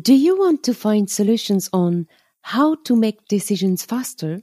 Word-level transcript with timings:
Do 0.00 0.14
you 0.14 0.38
want 0.38 0.62
to 0.62 0.72
find 0.72 1.10
solutions 1.10 1.68
on 1.72 2.06
how 2.42 2.76
to 2.84 2.96
make 2.96 3.26
decisions 3.28 3.84
faster, 3.84 4.40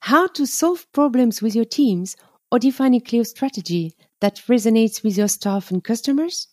how 0.00 0.26
to 0.26 0.44
solve 0.44 0.84
problems 0.92 1.40
with 1.40 1.54
your 1.54 1.64
teams, 1.64 2.16
or 2.50 2.58
define 2.58 2.94
a 2.94 3.00
clear 3.00 3.24
strategy 3.24 3.94
that 4.20 4.42
resonates 4.48 5.02
with 5.02 5.16
your 5.16 5.28
staff 5.28 5.70
and 5.70 5.82
customers? 5.82 6.48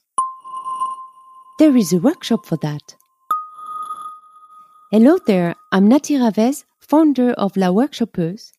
There 1.59 1.75
is 1.75 1.91
a 1.91 1.97
workshop 1.97 2.45
for 2.45 2.57
that. 2.61 2.95
Hello 4.91 5.17
there, 5.25 5.55
I'm 5.73 5.89
Nathy 5.89 6.17
Ravez, 6.17 6.63
founder 6.79 7.31
of 7.31 7.57
La 7.57 7.67
Workshoppeuse. 7.67 8.51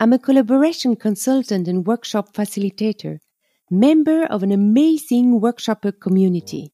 I'm 0.00 0.14
a 0.14 0.18
collaboration 0.18 0.96
consultant 0.96 1.68
and 1.68 1.86
workshop 1.86 2.32
facilitator, 2.32 3.18
member 3.70 4.24
of 4.24 4.42
an 4.42 4.52
amazing 4.52 5.40
workshopper 5.40 5.92
community. 6.00 6.72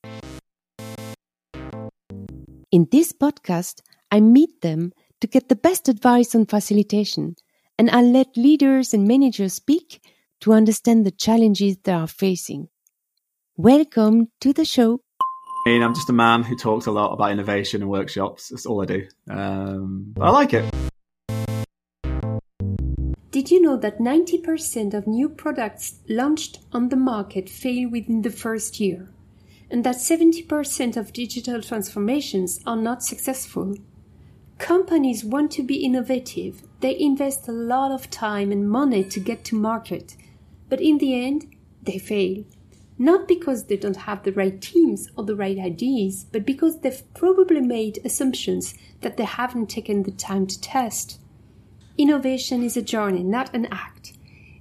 In 2.73 2.89
this 2.91 3.13
podcast, 3.13 3.83
I 4.11 4.21
meet 4.21 4.63
them 4.63 4.95
to 5.21 5.27
get 5.27 5.51
the 5.51 5.57
best 5.57 5.91
advice 5.91 6.35
on 6.35 6.47
facilitation, 6.47 7.37
and 7.79 7.91
I 7.91 8.01
let 8.01 8.35
leaders 8.35 8.95
and 8.95 9.07
managers 9.07 9.53
speak 9.53 10.01
to 10.41 10.55
understand 10.55 11.05
the 11.05 11.11
challenges 11.11 11.77
they 11.77 11.93
are 11.93 12.07
facing. 12.07 12.69
Welcome 13.59 14.29
to 14.41 14.55
the 14.55 14.65
show. 14.65 15.03
I 15.67 15.69
mean, 15.69 15.83
I'm 15.83 15.95
just 15.95 16.09
a 16.09 16.15
man 16.15 16.45
who 16.45 16.57
talks 16.57 16.87
a 16.87 16.93
lot 16.93 17.13
about 17.13 17.33
innovation 17.33 17.83
and 17.83 17.91
workshops. 17.91 18.49
That's 18.49 18.65
all 18.65 18.81
I 18.81 18.87
do. 18.87 19.07
Um, 19.29 20.15
I 20.19 20.31
like 20.31 20.55
it. 20.55 20.75
Did 23.31 23.51
you 23.51 23.61
know 23.61 23.77
that 23.77 23.99
90% 23.99 24.95
of 24.95 25.07
new 25.07 25.29
products 25.29 26.01
launched 26.09 26.61
on 26.73 26.89
the 26.89 26.97
market 26.97 27.51
fail 27.51 27.91
within 27.91 28.23
the 28.23 28.31
first 28.31 28.81
year? 28.81 29.11
And 29.73 29.85
that 29.85 29.97
70% 29.97 30.99
of 30.99 31.15
digital 31.15 31.63
transformations 31.63 32.61
are 32.67 32.77
not 32.77 33.03
successful. 33.03 33.75
Companies 34.59 35.25
want 35.25 35.51
to 35.53 35.63
be 35.63 35.83
innovative. 35.83 36.63
They 36.81 36.97
invest 37.01 37.49
a 37.49 37.53
lot 37.53 37.91
of 37.91 38.11
time 38.11 38.53
and 38.53 38.69
money 38.69 39.03
to 39.05 39.19
get 39.19 39.45
to 39.47 39.57
market. 39.57 40.15
But 40.69 40.83
in 40.83 40.99
the 40.99 41.15
end, 41.15 41.57
they 41.83 41.97
fail. 41.97 42.45
Not 42.99 43.27
because 43.27 43.65
they 43.65 43.79
don't 43.79 43.97
have 43.97 44.23
the 44.23 44.33
right 44.33 44.61
teams 44.61 45.09
or 45.17 45.25
the 45.25 45.35
right 45.35 45.59
ideas, 45.59 46.27
but 46.31 46.45
because 46.45 46.81
they've 46.81 47.03
probably 47.15 47.63
made 47.63 47.99
assumptions 48.05 48.75
that 49.01 49.17
they 49.17 49.25
haven't 49.25 49.71
taken 49.71 50.03
the 50.03 50.13
time 50.13 50.47
to 50.49 50.61
test. 50.61 51.19
Innovation 51.97 52.63
is 52.63 52.77
a 52.77 52.83
journey, 52.83 53.23
not 53.23 53.55
an 53.55 53.67
act. 53.71 54.13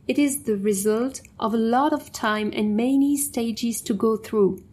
It 0.07 0.17
is 0.17 0.43
the 0.43 0.55
result 0.55 1.21
of 1.37 1.53
a 1.53 1.57
lot 1.57 1.91
of 1.91 2.13
time 2.13 2.51
and 2.55 2.77
many 2.77 3.17
stages 3.17 3.81
to 3.81 3.93
go 3.93 4.15
through. 4.15 4.63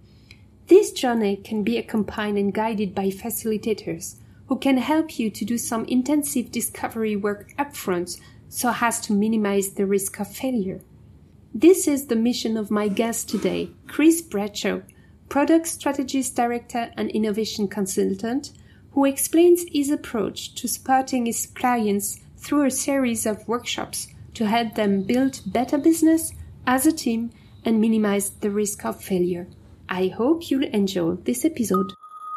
This 0.68 0.92
journey 0.92 1.36
can 1.36 1.62
be 1.62 1.78
accompanied 1.78 2.38
and 2.38 2.52
guided 2.52 2.94
by 2.94 3.08
facilitators 3.08 4.16
who 4.48 4.58
can 4.58 4.76
help 4.76 5.18
you 5.18 5.30
to 5.30 5.44
do 5.46 5.56
some 5.56 5.86
intensive 5.86 6.52
discovery 6.52 7.16
work 7.16 7.54
upfront 7.58 8.20
so 8.50 8.74
as 8.78 9.00
to 9.00 9.14
minimize 9.14 9.70
the 9.70 9.86
risk 9.86 10.20
of 10.20 10.30
failure. 10.30 10.82
This 11.54 11.88
is 11.88 12.08
the 12.08 12.16
mission 12.16 12.58
of 12.58 12.70
my 12.70 12.88
guest 12.88 13.30
today, 13.30 13.70
Chris 13.86 14.20
Bradshaw, 14.20 14.80
Product 15.30 15.66
Strategist 15.66 16.36
Director 16.36 16.92
and 16.98 17.10
Innovation 17.12 17.66
Consultant, 17.66 18.52
who 18.92 19.06
explains 19.06 19.64
his 19.72 19.90
approach 19.90 20.54
to 20.56 20.68
supporting 20.68 21.24
his 21.24 21.46
clients 21.46 22.20
through 22.36 22.66
a 22.66 22.70
series 22.70 23.24
of 23.24 23.48
workshops 23.48 24.08
to 24.34 24.46
help 24.46 24.74
them 24.74 25.02
build 25.02 25.40
better 25.46 25.78
business 25.78 26.34
as 26.66 26.84
a 26.84 26.92
team 26.92 27.30
and 27.64 27.80
minimize 27.80 28.28
the 28.28 28.50
risk 28.50 28.84
of 28.84 29.02
failure. 29.02 29.46
I 29.88 30.08
hope 30.08 30.50
you'll 30.50 30.64
enjoy 30.64 31.14
this 31.14 31.44
episode. 31.44 31.92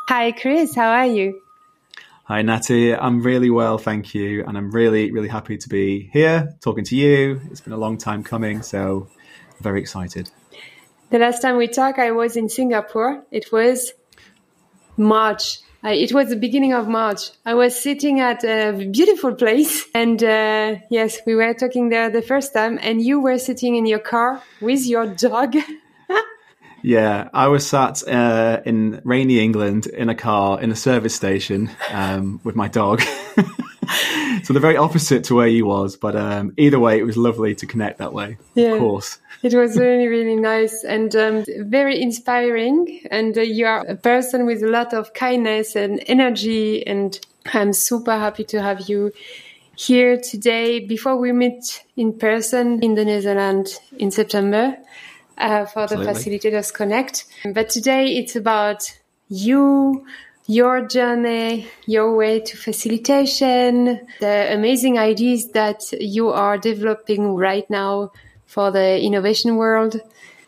Hi, 0.07 0.31
Chris. 0.31 0.73
How 0.75 0.89
are 0.89 1.07
you? 1.07 1.41
Hi, 2.25 2.41
Nathy. 2.43 2.95
I'm 2.95 3.21
really 3.21 3.49
well, 3.49 3.77
thank 3.77 4.15
you. 4.15 4.45
And 4.45 4.57
I'm 4.57 4.71
really, 4.71 5.11
really 5.11 5.27
happy 5.27 5.57
to 5.57 5.67
be 5.67 6.09
here 6.13 6.55
talking 6.61 6.85
to 6.85 6.95
you. 6.95 7.41
It's 7.51 7.59
been 7.59 7.73
a 7.73 7.77
long 7.77 7.97
time 7.97 8.23
coming, 8.23 8.61
so 8.61 9.07
I'm 9.49 9.63
very 9.63 9.81
excited. 9.81 10.29
The 11.09 11.19
last 11.19 11.41
time 11.41 11.57
we 11.57 11.67
talked, 11.67 11.99
I 11.99 12.11
was 12.11 12.37
in 12.37 12.47
Singapore. 12.47 13.25
It 13.31 13.51
was 13.51 13.93
March. 14.95 15.59
it 15.83 16.13
was 16.13 16.29
the 16.29 16.37
beginning 16.37 16.71
of 16.71 16.87
March. 16.87 17.31
I 17.45 17.53
was 17.53 17.77
sitting 17.77 18.21
at 18.21 18.45
a 18.45 18.87
beautiful 18.91 19.35
place, 19.35 19.87
and 19.93 20.23
uh, 20.23 20.75
yes, 20.89 21.19
we 21.25 21.35
were 21.35 21.53
talking 21.53 21.89
there 21.89 22.09
the 22.09 22.21
first 22.21 22.53
time, 22.53 22.79
and 22.81 23.01
you 23.01 23.19
were 23.19 23.37
sitting 23.37 23.75
in 23.75 23.85
your 23.85 23.99
car 23.99 24.41
with 24.61 24.85
your 24.85 25.05
dog. 25.07 25.57
Yeah, 26.83 27.29
I 27.33 27.47
was 27.47 27.67
sat 27.67 28.07
uh, 28.07 28.61
in 28.65 29.01
rainy 29.03 29.39
England 29.39 29.87
in 29.87 30.09
a 30.09 30.15
car 30.15 30.61
in 30.61 30.71
a 30.71 30.75
service 30.75 31.15
station 31.15 31.69
um, 31.91 32.39
with 32.43 32.55
my 32.55 32.67
dog. 32.67 33.01
so 34.43 34.53
the 34.53 34.59
very 34.59 34.77
opposite 34.77 35.25
to 35.25 35.35
where 35.35 35.47
you 35.47 35.65
was, 35.65 35.95
but 35.95 36.15
um, 36.15 36.53
either 36.57 36.79
way, 36.79 36.99
it 36.99 37.03
was 37.03 37.17
lovely 37.17 37.55
to 37.55 37.65
connect 37.65 37.99
that 37.99 38.13
way. 38.13 38.37
Yeah, 38.55 38.73
of 38.73 38.79
course. 38.79 39.19
It 39.43 39.53
was 39.53 39.77
really, 39.77 40.07
really 40.07 40.35
nice 40.35 40.83
and 40.83 41.15
um, 41.15 41.45
very 41.59 42.01
inspiring. 42.01 43.01
And 43.09 43.37
uh, 43.37 43.41
you 43.41 43.65
are 43.65 43.85
a 43.85 43.95
person 43.95 44.45
with 44.45 44.61
a 44.63 44.67
lot 44.67 44.93
of 44.93 45.13
kindness 45.13 45.75
and 45.75 46.03
energy. 46.07 46.85
And 46.85 47.19
I'm 47.53 47.73
super 47.73 48.17
happy 48.17 48.43
to 48.45 48.61
have 48.61 48.87
you 48.87 49.11
here 49.75 50.19
today 50.19 50.79
before 50.79 51.15
we 51.15 51.31
meet 51.31 51.83
in 51.97 52.13
person 52.13 52.83
in 52.83 52.93
the 52.93 53.03
Netherlands 53.03 53.79
in 53.97 54.11
September 54.11 54.77
uh, 55.37 55.65
for 55.65 55.87
the 55.87 55.95
Facilitators 55.95 56.73
Connect. 56.73 57.25
But 57.53 57.69
today 57.69 58.17
it's 58.17 58.35
about 58.35 58.97
you, 59.29 60.05
your 60.47 60.81
journey, 60.87 61.67
your 61.85 62.15
way 62.15 62.39
to 62.41 62.57
facilitation, 62.57 63.99
the 64.19 64.53
amazing 64.53 64.97
ideas 64.97 65.49
that 65.51 65.81
you 65.93 66.29
are 66.29 66.57
developing 66.57 67.35
right 67.35 67.69
now 67.69 68.11
for 68.45 68.71
the 68.71 69.01
innovation 69.01 69.55
world. 69.55 69.99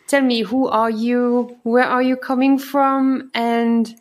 Tell 0.08 0.22
me, 0.22 0.42
who 0.42 0.68
are 0.68 0.90
you? 0.90 1.58
Where 1.64 1.86
are 1.86 2.02
you 2.02 2.18
coming 2.18 2.60
from? 2.60 3.32
And 3.34 3.96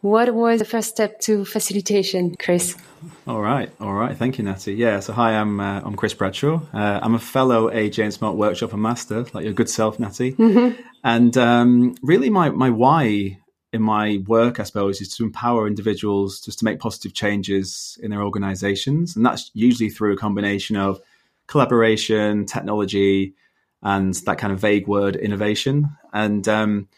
what 0.00 0.34
was 0.34 0.58
the 0.58 0.64
first 0.64 0.90
step 0.90 1.20
to 1.20 1.44
facilitation, 1.44 2.34
Chris? 2.36 2.76
All 3.26 3.40
right, 3.40 3.70
all 3.80 3.94
right. 3.94 4.16
Thank 4.16 4.38
you, 4.38 4.44
Nathy. 4.44 4.76
Yeah. 4.76 5.00
So, 5.00 5.12
hi, 5.12 5.34
I'm 5.34 5.60
uh, 5.60 5.80
I'm 5.84 5.96
Chris 5.96 6.14
Bradshaw. 6.14 6.60
Uh, 6.72 7.00
I'm 7.02 7.14
a 7.14 7.18
fellow 7.18 7.70
AJ 7.70 8.04
and 8.04 8.12
Smart 8.12 8.36
Workshopper 8.36 8.78
Master, 8.78 9.24
like 9.32 9.44
your 9.44 9.52
good 9.52 9.70
self, 9.70 9.98
Nathy. 9.98 10.36
Mm-hmm. 10.36 10.80
And 11.02 11.36
um, 11.36 11.94
really, 12.02 12.30
my 12.30 12.50
my 12.50 12.70
why 12.70 13.38
in 13.72 13.82
my 13.82 14.22
work, 14.26 14.60
I 14.60 14.62
suppose, 14.62 15.00
is 15.00 15.08
to 15.16 15.24
empower 15.24 15.66
individuals 15.66 16.40
just 16.40 16.60
to 16.60 16.64
make 16.64 16.78
positive 16.78 17.12
changes 17.12 17.98
in 18.02 18.10
their 18.10 18.22
organizations, 18.22 19.16
and 19.16 19.24
that's 19.24 19.50
usually 19.54 19.90
through 19.90 20.12
a 20.12 20.16
combination 20.16 20.76
of 20.76 21.00
collaboration, 21.46 22.46
technology, 22.46 23.34
and 23.82 24.14
that 24.26 24.38
kind 24.38 24.52
of 24.52 24.60
vague 24.60 24.86
word 24.86 25.16
innovation. 25.16 25.90
And 26.12 26.46
um, 26.48 26.88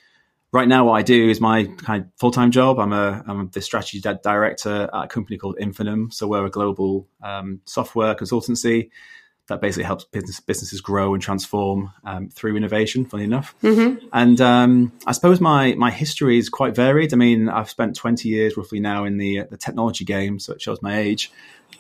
right 0.57 0.67
now, 0.67 0.87
what 0.87 0.95
I 0.95 1.03
do 1.03 1.29
is 1.29 1.41
my 1.41 1.65
kind 1.65 2.05
of 2.05 2.11
full 2.17 2.31
time 2.31 2.51
job. 2.51 2.79
I'm 2.79 2.93
a 2.93 3.23
I'm 3.27 3.51
the 3.51 3.61
strategy 3.61 4.01
director 4.01 4.89
at 4.93 5.05
a 5.05 5.07
company 5.07 5.37
called 5.37 5.59
Infinum. 5.61 6.13
So 6.13 6.27
we're 6.27 6.47
a 6.47 6.51
global 6.51 7.07
um, 7.23 7.61
software 7.67 8.15
consultancy 8.15 8.91
that 9.49 9.61
basically 9.61 9.85
helps 9.85 10.05
business, 10.05 10.41
businesses 10.41 10.81
grow 10.81 11.15
and 11.15 11.23
transform 11.23 11.93
um, 12.05 12.31
through 12.31 12.57
innovation. 12.57 13.05
Funny 13.05 13.25
enough, 13.25 13.55
mm-hmm. 13.63 14.05
and 14.13 14.41
um, 14.41 14.93
I 15.07 15.13
suppose 15.13 15.41
my 15.41 15.75
my 15.75 15.91
history 15.91 16.39
is 16.39 16.49
quite 16.49 16.75
varied. 16.75 17.13
I 17.13 17.17
mean, 17.17 17.49
I've 17.49 17.71
spent 17.71 17.95
20 17.95 18.29
years 18.29 18.57
roughly 18.57 18.81
now 18.81 19.05
in 19.05 19.19
the 19.19 19.43
the 19.51 19.59
technology 19.59 20.05
game, 20.05 20.41
so 20.41 20.55
it 20.55 20.63
shows 20.63 20.81
my 20.83 20.99
age. 20.99 21.31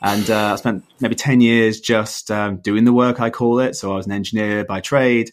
And 0.02 0.28
uh, 0.28 0.52
I 0.52 0.56
spent 0.56 0.84
maybe 1.00 1.14
10 1.14 1.40
years 1.40 1.80
just 1.80 2.30
um, 2.30 2.58
doing 2.58 2.84
the 2.84 2.92
work, 2.92 3.18
I 3.18 3.30
call 3.30 3.60
it. 3.60 3.76
So 3.76 3.92
I 3.92 3.96
was 3.96 4.04
an 4.04 4.12
engineer 4.12 4.62
by 4.62 4.80
trade, 4.82 5.32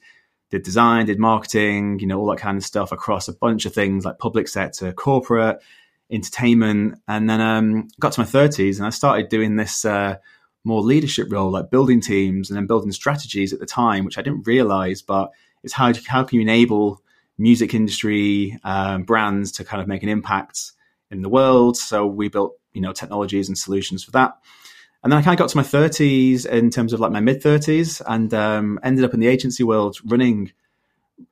did 0.53 0.61
design, 0.61 1.07
did 1.07 1.17
marketing, 1.17 1.97
you 1.97 2.05
know, 2.05 2.19
all 2.19 2.27
that 2.27 2.37
kind 2.37 2.59
of 2.59 2.63
stuff 2.63 2.91
across 2.91 3.27
a 3.27 3.33
bunch 3.33 3.65
of 3.65 3.73
things 3.73 4.05
like 4.05 4.19
public 4.19 4.47
sector, 4.47 4.93
corporate, 4.93 5.59
entertainment. 6.11 6.99
And 7.07 7.27
then 7.27 7.41
um, 7.41 7.87
got 7.99 8.13
to 8.13 8.19
my 8.19 8.27
30s 8.27 8.77
and 8.77 8.85
I 8.85 8.91
started 8.91 9.29
doing 9.29 9.55
this 9.55 9.83
uh, 9.83 10.17
more 10.63 10.81
leadership 10.81 11.31
role, 11.31 11.49
like 11.49 11.71
building 11.71 12.01
teams 12.01 12.51
and 12.51 12.55
then 12.55 12.67
building 12.67 12.91
strategies 12.91 13.51
at 13.51 13.59
the 13.59 13.65
time, 13.65 14.05
which 14.05 14.19
I 14.19 14.21
didn't 14.21 14.45
realize, 14.45 15.01
but 15.01 15.31
it's 15.63 15.73
how, 15.73 15.91
how 16.07 16.23
can 16.23 16.35
you 16.35 16.43
enable 16.43 17.01
music 17.39 17.73
industry 17.73 18.59
um, 18.63 19.05
brands 19.05 19.53
to 19.53 19.63
kind 19.63 19.81
of 19.81 19.87
make 19.87 20.03
an 20.03 20.09
impact 20.09 20.73
in 21.09 21.23
the 21.23 21.29
world? 21.29 21.77
So 21.77 22.05
we 22.05 22.29
built, 22.29 22.59
you 22.73 22.81
know, 22.81 22.93
technologies 22.93 23.47
and 23.47 23.57
solutions 23.57 24.03
for 24.03 24.11
that. 24.11 24.33
And 25.03 25.11
then 25.11 25.19
I 25.19 25.21
kind 25.21 25.33
of 25.33 25.39
got 25.39 25.49
to 25.49 25.57
my 25.57 25.63
30s 25.63 26.45
in 26.45 26.69
terms 26.69 26.93
of 26.93 26.99
like 26.99 27.11
my 27.11 27.19
mid 27.19 27.41
30s 27.41 28.01
and 28.07 28.33
um, 28.33 28.79
ended 28.83 29.03
up 29.03 29.13
in 29.13 29.19
the 29.19 29.27
agency 29.27 29.63
world 29.63 29.97
running 30.05 30.51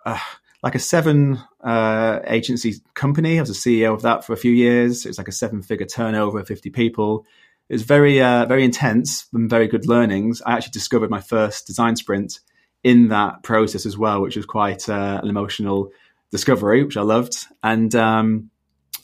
uh, 0.06 0.19
like 0.62 0.75
a 0.75 0.79
seven 0.79 1.41
uh, 1.63 2.19
agency 2.27 2.75
company. 2.94 3.38
I 3.38 3.41
was 3.41 3.50
a 3.50 3.53
CEO 3.53 3.94
of 3.94 4.01
that 4.01 4.25
for 4.25 4.33
a 4.33 4.38
few 4.38 4.51
years. 4.51 5.06
It 5.06 5.09
was 5.09 5.18
like 5.18 5.29
a 5.29 5.33
seven 5.33 5.62
figure 5.62 5.85
turnover, 5.85 6.44
50 6.44 6.69
people. 6.69 7.25
It 7.69 7.73
was 7.75 7.83
very, 7.83 8.21
uh, 8.21 8.45
very 8.45 8.65
intense 8.65 9.27
and 9.33 9.50
very 9.50 9.68
good 9.68 9.88
learnings. 9.88 10.41
I 10.41 10.53
actually 10.53 10.71
discovered 10.71 11.09
my 11.09 11.21
first 11.21 11.65
design 11.65 11.95
sprint 11.95 12.41
in 12.83 13.07
that 13.07 13.44
process 13.44 13.85
as 13.85 13.97
well, 13.97 14.21
which 14.21 14.35
was 14.35 14.45
quite 14.45 14.89
uh, 14.89 15.19
an 15.24 15.29
emotional 15.29 15.91
discovery, 16.29 16.83
which 16.83 16.97
I 16.97 17.01
loved. 17.01 17.45
And 17.63 17.94
um, 17.95 18.50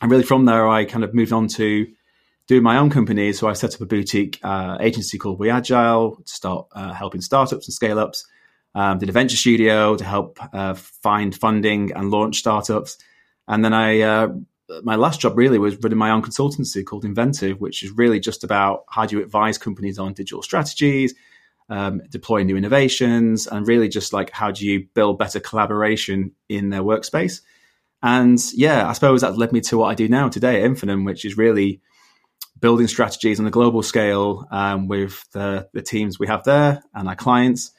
and 0.01 0.11
really 0.11 0.23
from 0.23 0.45
there, 0.45 0.67
I 0.67 0.85
kind 0.85 1.03
of 1.03 1.13
moved 1.13 1.31
on 1.31 1.47
to 1.49 1.87
do 2.47 2.61
my 2.61 2.77
own 2.77 2.89
company. 2.89 3.33
So 3.33 3.47
I 3.47 3.53
set 3.53 3.75
up 3.75 3.81
a 3.81 3.85
boutique 3.85 4.39
uh, 4.41 4.77
agency 4.79 5.17
called 5.17 5.39
We 5.39 5.49
Agile 5.49 6.15
to 6.25 6.33
start 6.33 6.67
uh, 6.71 6.93
helping 6.93 7.21
startups 7.21 7.67
and 7.67 7.73
scale 7.73 7.99
ups. 7.99 8.25
Um, 8.73 8.99
did 8.99 9.09
a 9.09 9.11
venture 9.11 9.37
studio 9.37 9.95
to 9.95 10.03
help 10.03 10.39
uh, 10.53 10.75
find 10.75 11.35
funding 11.35 11.91
and 11.93 12.11
launch 12.11 12.37
startups. 12.37 12.97
And 13.47 13.65
then 13.65 13.73
I, 13.73 14.01
uh, 14.01 14.27
my 14.83 14.95
last 14.95 15.19
job 15.19 15.37
really 15.37 15.57
was 15.57 15.77
running 15.77 15.97
my 15.97 16.11
own 16.11 16.21
consultancy 16.21 16.85
called 16.85 17.03
Inventive, 17.03 17.59
which 17.59 17.83
is 17.83 17.91
really 17.91 18.19
just 18.19 18.43
about 18.43 18.83
how 18.89 19.05
do 19.05 19.17
you 19.17 19.23
advise 19.23 19.57
companies 19.57 19.97
on 19.97 20.13
digital 20.13 20.43
strategies, 20.43 21.15
um, 21.69 22.01
deploy 22.09 22.43
new 22.43 22.55
innovations, 22.55 23.47
and 23.47 23.67
really 23.67 23.89
just 23.89 24.13
like 24.13 24.29
how 24.29 24.51
do 24.51 24.65
you 24.65 24.87
build 24.93 25.17
better 25.17 25.39
collaboration 25.39 26.31
in 26.47 26.69
their 26.69 26.83
workspace. 26.83 27.41
And 28.03 28.39
yeah, 28.53 28.87
I 28.87 28.93
suppose 28.93 29.21
that 29.21 29.37
led 29.37 29.51
me 29.51 29.61
to 29.61 29.77
what 29.77 29.87
I 29.87 29.95
do 29.95 30.07
now 30.07 30.29
today 30.29 30.61
at 30.61 30.69
Infinum, 30.69 31.03
which 31.03 31.25
is 31.25 31.35
really 31.35 31.81
building 32.59 32.87
strategies 32.87 33.39
on 33.39 33.47
a 33.47 33.51
global 33.51 33.83
scale 33.83 34.47
um, 34.51 34.87
with 34.87 35.23
the, 35.31 35.67
the 35.73 35.81
teams 35.81 36.19
we 36.19 36.27
have 36.27 36.43
there 36.43 36.81
and 36.93 37.07
our 37.07 37.15
clients. 37.15 37.71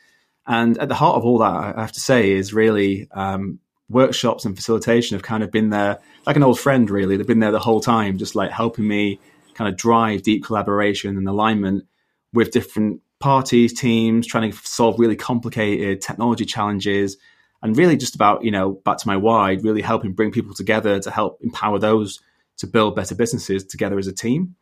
And 0.47 0.79
at 0.79 0.89
the 0.89 0.95
heart 0.95 1.17
of 1.17 1.25
all 1.25 1.39
that, 1.39 1.77
I 1.77 1.81
have 1.81 1.93
to 1.93 2.01
say, 2.01 2.31
is 2.31 2.55
really 2.55 3.09
um, 3.13 3.61
workshops 3.89 4.45
and 4.45 4.57
facilitation 4.57 5.15
have 5.15 5.23
kind 5.23 5.43
of 5.43 5.51
been 5.51 5.71
there 5.71 5.99
like 6.27 6.37
an 6.37 6.43
old 6.43 6.59
friend, 6.59 6.91
really. 6.91 7.17
They've 7.17 7.27
been 7.27 7.41
there 7.41 7.53
the 7.53 7.59
whole 7.59 7.81
time, 7.81 8.19
just 8.19 8.35
like 8.35 8.51
helping 8.51 8.87
me 8.87 9.21
kind 9.55 9.69
of 9.69 9.77
drive 9.77 10.23
deep 10.23 10.45
collaboration 10.45 11.17
and 11.17 11.29
alignment 11.29 11.85
with 12.33 12.51
different 12.51 13.01
parties, 13.19 13.79
teams, 13.79 14.27
trying 14.27 14.51
to 14.51 14.59
solve 14.63 14.99
really 14.99 15.17
complicated 15.17 16.01
technology 16.01 16.45
challenges. 16.45 17.17
And 17.61 17.77
really 17.77 17.97
just 17.97 18.15
about, 18.15 18.45
you 18.45 18.53
know, 18.53 18.71
back 18.85 18.99
to 18.99 19.09
my 19.09 19.17
why, 19.17 19.55
really 19.55 19.83
helping 19.83 20.13
bring 20.13 20.31
people 20.31 20.55
together 20.55 21.01
to 21.01 21.11
help 21.11 21.41
empower 21.43 21.81
those 21.81 22.21
to 22.59 22.69
build 22.69 22.95
better 22.95 23.17
businesses 23.17 23.65
together 23.65 23.99
as 23.99 24.07
a 24.07 24.13
team. 24.13 24.55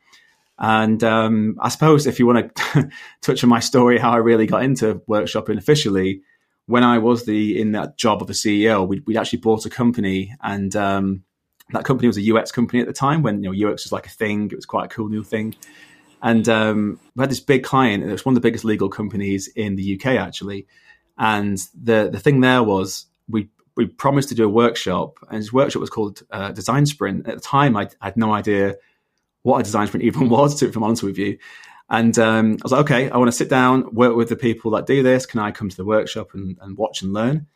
And 0.58 1.02
um, 1.04 1.56
I 1.60 1.68
suppose 1.68 2.06
if 2.06 2.18
you 2.18 2.26
want 2.26 2.54
to 2.54 2.90
touch 3.20 3.44
on 3.44 3.50
my 3.50 3.60
story, 3.60 3.98
how 3.98 4.12
I 4.12 4.16
really 4.16 4.46
got 4.46 4.62
into 4.62 5.02
workshopping 5.08 5.58
officially, 5.58 6.22
when 6.66 6.82
I 6.82 6.98
was 6.98 7.24
the 7.24 7.60
in 7.60 7.72
that 7.72 7.96
job 7.96 8.22
of 8.22 8.30
a 8.30 8.32
CEO, 8.32 8.86
we 8.86 9.00
we 9.06 9.16
actually 9.16 9.40
bought 9.40 9.66
a 9.66 9.70
company, 9.70 10.34
and 10.42 10.74
um, 10.74 11.22
that 11.70 11.84
company 11.84 12.08
was 12.08 12.18
a 12.18 12.36
UX 12.36 12.50
company 12.52 12.80
at 12.80 12.86
the 12.86 12.92
time 12.92 13.22
when 13.22 13.42
you 13.42 13.50
know 13.52 13.70
UX 13.70 13.84
was 13.84 13.92
like 13.92 14.06
a 14.06 14.10
thing. 14.10 14.46
It 14.50 14.56
was 14.56 14.66
quite 14.66 14.86
a 14.86 14.88
cool 14.88 15.08
new 15.08 15.22
thing, 15.22 15.54
and 16.22 16.48
um, 16.48 16.98
we 17.14 17.22
had 17.22 17.30
this 17.30 17.40
big 17.40 17.62
client. 17.62 18.02
It 18.02 18.10
was 18.10 18.24
one 18.24 18.32
of 18.32 18.42
the 18.42 18.46
biggest 18.46 18.64
legal 18.64 18.88
companies 18.88 19.48
in 19.48 19.76
the 19.76 19.94
UK 19.94 20.06
actually, 20.16 20.66
and 21.18 21.58
the 21.80 22.08
the 22.10 22.18
thing 22.20 22.40
there 22.40 22.62
was 22.62 23.06
we 23.28 23.48
we 23.76 23.86
promised 23.86 24.30
to 24.30 24.34
do 24.34 24.44
a 24.44 24.48
workshop, 24.48 25.18
and 25.28 25.36
his 25.36 25.52
workshop 25.52 25.80
was 25.80 25.90
called 25.90 26.22
uh, 26.30 26.50
Design 26.50 26.86
Sprint. 26.86 27.28
At 27.28 27.36
the 27.36 27.40
time, 27.40 27.76
I 27.76 27.88
had 28.00 28.16
no 28.16 28.32
idea 28.32 28.76
what 29.46 29.60
a 29.60 29.62
design 29.62 29.86
sprint 29.86 30.04
even 30.04 30.28
was, 30.36 30.56
to, 30.56 30.66
if 30.66 30.76
I'm 30.76 30.82
honest 30.82 31.04
with 31.04 31.16
you. 31.16 31.38
And 31.88 32.18
um, 32.18 32.56
I 32.60 32.64
was 32.64 32.72
like, 32.72 32.80
okay, 32.80 33.10
I 33.10 33.16
want 33.16 33.28
to 33.28 33.36
sit 33.36 33.48
down, 33.48 33.94
work 33.94 34.16
with 34.16 34.28
the 34.28 34.36
people 34.36 34.72
that 34.72 34.86
do 34.86 35.04
this. 35.04 35.24
Can 35.24 35.38
I 35.38 35.52
come 35.52 35.68
to 35.68 35.76
the 35.76 35.84
workshop 35.84 36.34
and, 36.34 36.58
and 36.60 36.76
watch 36.76 37.02
and 37.02 37.12
learn? 37.12 37.46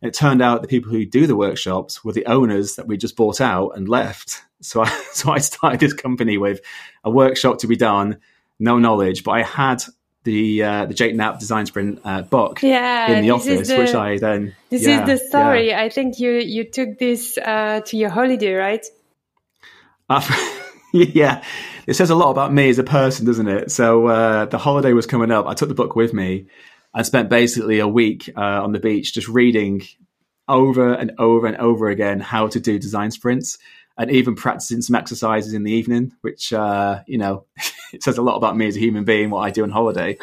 And 0.00 0.08
it 0.08 0.14
turned 0.14 0.40
out 0.40 0.62
the 0.62 0.68
people 0.68 0.92
who 0.92 1.04
do 1.04 1.26
the 1.26 1.34
workshops 1.34 2.04
were 2.04 2.12
the 2.12 2.24
owners 2.26 2.76
that 2.76 2.86
we 2.86 2.96
just 2.96 3.16
bought 3.16 3.40
out 3.40 3.70
and 3.76 3.88
left. 3.88 4.42
So 4.62 4.82
I, 4.82 4.88
so 5.14 5.32
I 5.32 5.38
started 5.38 5.80
this 5.80 5.94
company 5.94 6.36
with 6.36 6.60
a 7.02 7.10
workshop 7.10 7.60
to 7.60 7.66
be 7.66 7.76
done, 7.76 8.18
no 8.58 8.78
knowledge, 8.78 9.24
but 9.24 9.30
I 9.30 9.42
had 9.42 9.82
the 10.24 10.62
uh, 10.62 10.84
the 10.84 10.92
Jake 10.92 11.14
Knapp 11.14 11.38
Design 11.38 11.64
Sprint 11.64 11.98
uh, 12.04 12.20
book 12.20 12.62
yeah, 12.62 13.10
in 13.10 13.22
the 13.22 13.30
office, 13.30 13.68
the, 13.68 13.78
which 13.78 13.94
I 13.94 14.18
then 14.18 14.54
this 14.68 14.86
yeah, 14.86 15.00
is 15.00 15.06
the 15.06 15.28
story. 15.28 15.68
Yeah. 15.68 15.80
I 15.80 15.88
think 15.88 16.20
you 16.20 16.32
you 16.32 16.64
took 16.64 16.98
this 16.98 17.38
uh, 17.38 17.80
to 17.86 17.96
your 17.96 18.10
holiday, 18.10 18.52
right? 18.52 18.84
yeah, 21.14 21.42
it 21.86 21.94
says 21.94 22.10
a 22.10 22.14
lot 22.14 22.30
about 22.30 22.52
me 22.52 22.68
as 22.68 22.78
a 22.78 22.84
person, 22.84 23.26
doesn't 23.26 23.48
it? 23.48 23.70
So 23.70 24.06
uh, 24.06 24.44
the 24.46 24.58
holiday 24.58 24.92
was 24.92 25.06
coming 25.06 25.30
up. 25.30 25.46
I 25.46 25.54
took 25.54 25.68
the 25.68 25.74
book 25.74 25.94
with 25.96 26.12
me. 26.12 26.46
I 26.92 27.02
spent 27.02 27.28
basically 27.28 27.78
a 27.78 27.88
week 27.88 28.28
uh, 28.36 28.40
on 28.40 28.72
the 28.72 28.80
beach 28.80 29.14
just 29.14 29.28
reading 29.28 29.82
over 30.48 30.92
and 30.92 31.12
over 31.18 31.46
and 31.46 31.56
over 31.58 31.88
again 31.88 32.18
how 32.18 32.48
to 32.48 32.58
do 32.58 32.78
design 32.78 33.12
sprints 33.12 33.58
and 33.96 34.10
even 34.10 34.34
practicing 34.34 34.80
some 34.80 34.96
exercises 34.96 35.52
in 35.52 35.62
the 35.62 35.70
evening, 35.70 36.12
which, 36.22 36.52
uh, 36.52 37.00
you 37.06 37.18
know, 37.18 37.44
it 37.92 38.02
says 38.02 38.18
a 38.18 38.22
lot 38.22 38.36
about 38.36 38.56
me 38.56 38.66
as 38.66 38.76
a 38.76 38.80
human 38.80 39.04
being, 39.04 39.30
what 39.30 39.40
I 39.40 39.50
do 39.50 39.62
on 39.62 39.70
holiday. 39.70 40.16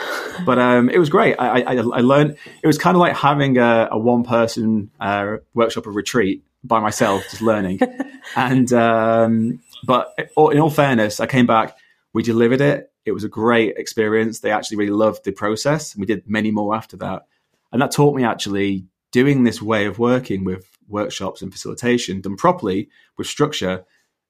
But 0.45 0.59
um, 0.59 0.89
it 0.89 0.97
was 0.97 1.09
great. 1.09 1.35
I, 1.37 1.61
I, 1.61 1.75
I, 1.75 2.01
learned, 2.01 2.37
it 2.63 2.67
was 2.67 2.77
kind 2.77 2.95
of 2.95 2.99
like 2.99 3.15
having 3.15 3.57
a, 3.57 3.89
a 3.91 3.97
one 3.97 4.23
person 4.23 4.89
uh, 4.99 5.37
workshop 5.53 5.85
or 5.85 5.91
retreat 5.91 6.43
by 6.63 6.79
myself, 6.79 7.23
just 7.29 7.41
learning. 7.41 7.79
and 8.35 8.71
um, 8.73 9.59
but 9.83 10.13
in 10.17 10.59
all 10.59 10.69
fairness, 10.69 11.19
I 11.19 11.27
came 11.27 11.45
back, 11.45 11.77
we 12.13 12.23
delivered 12.23 12.61
it. 12.61 12.91
It 13.05 13.11
was 13.11 13.23
a 13.23 13.29
great 13.29 13.77
experience. 13.77 14.39
They 14.39 14.51
actually 14.51 14.77
really 14.77 14.91
loved 14.91 15.23
the 15.23 15.31
process. 15.31 15.95
We 15.95 16.05
did 16.05 16.29
many 16.29 16.51
more 16.51 16.75
after 16.75 16.97
that. 16.97 17.27
And 17.71 17.81
that 17.81 17.91
taught 17.91 18.15
me 18.15 18.23
actually 18.23 18.85
doing 19.11 19.43
this 19.43 19.61
way 19.61 19.85
of 19.85 19.99
working 19.99 20.43
with 20.43 20.69
workshops 20.87 21.41
and 21.41 21.51
facilitation 21.51 22.21
done 22.21 22.37
properly 22.37 22.89
with 23.17 23.27
structure. 23.27 23.85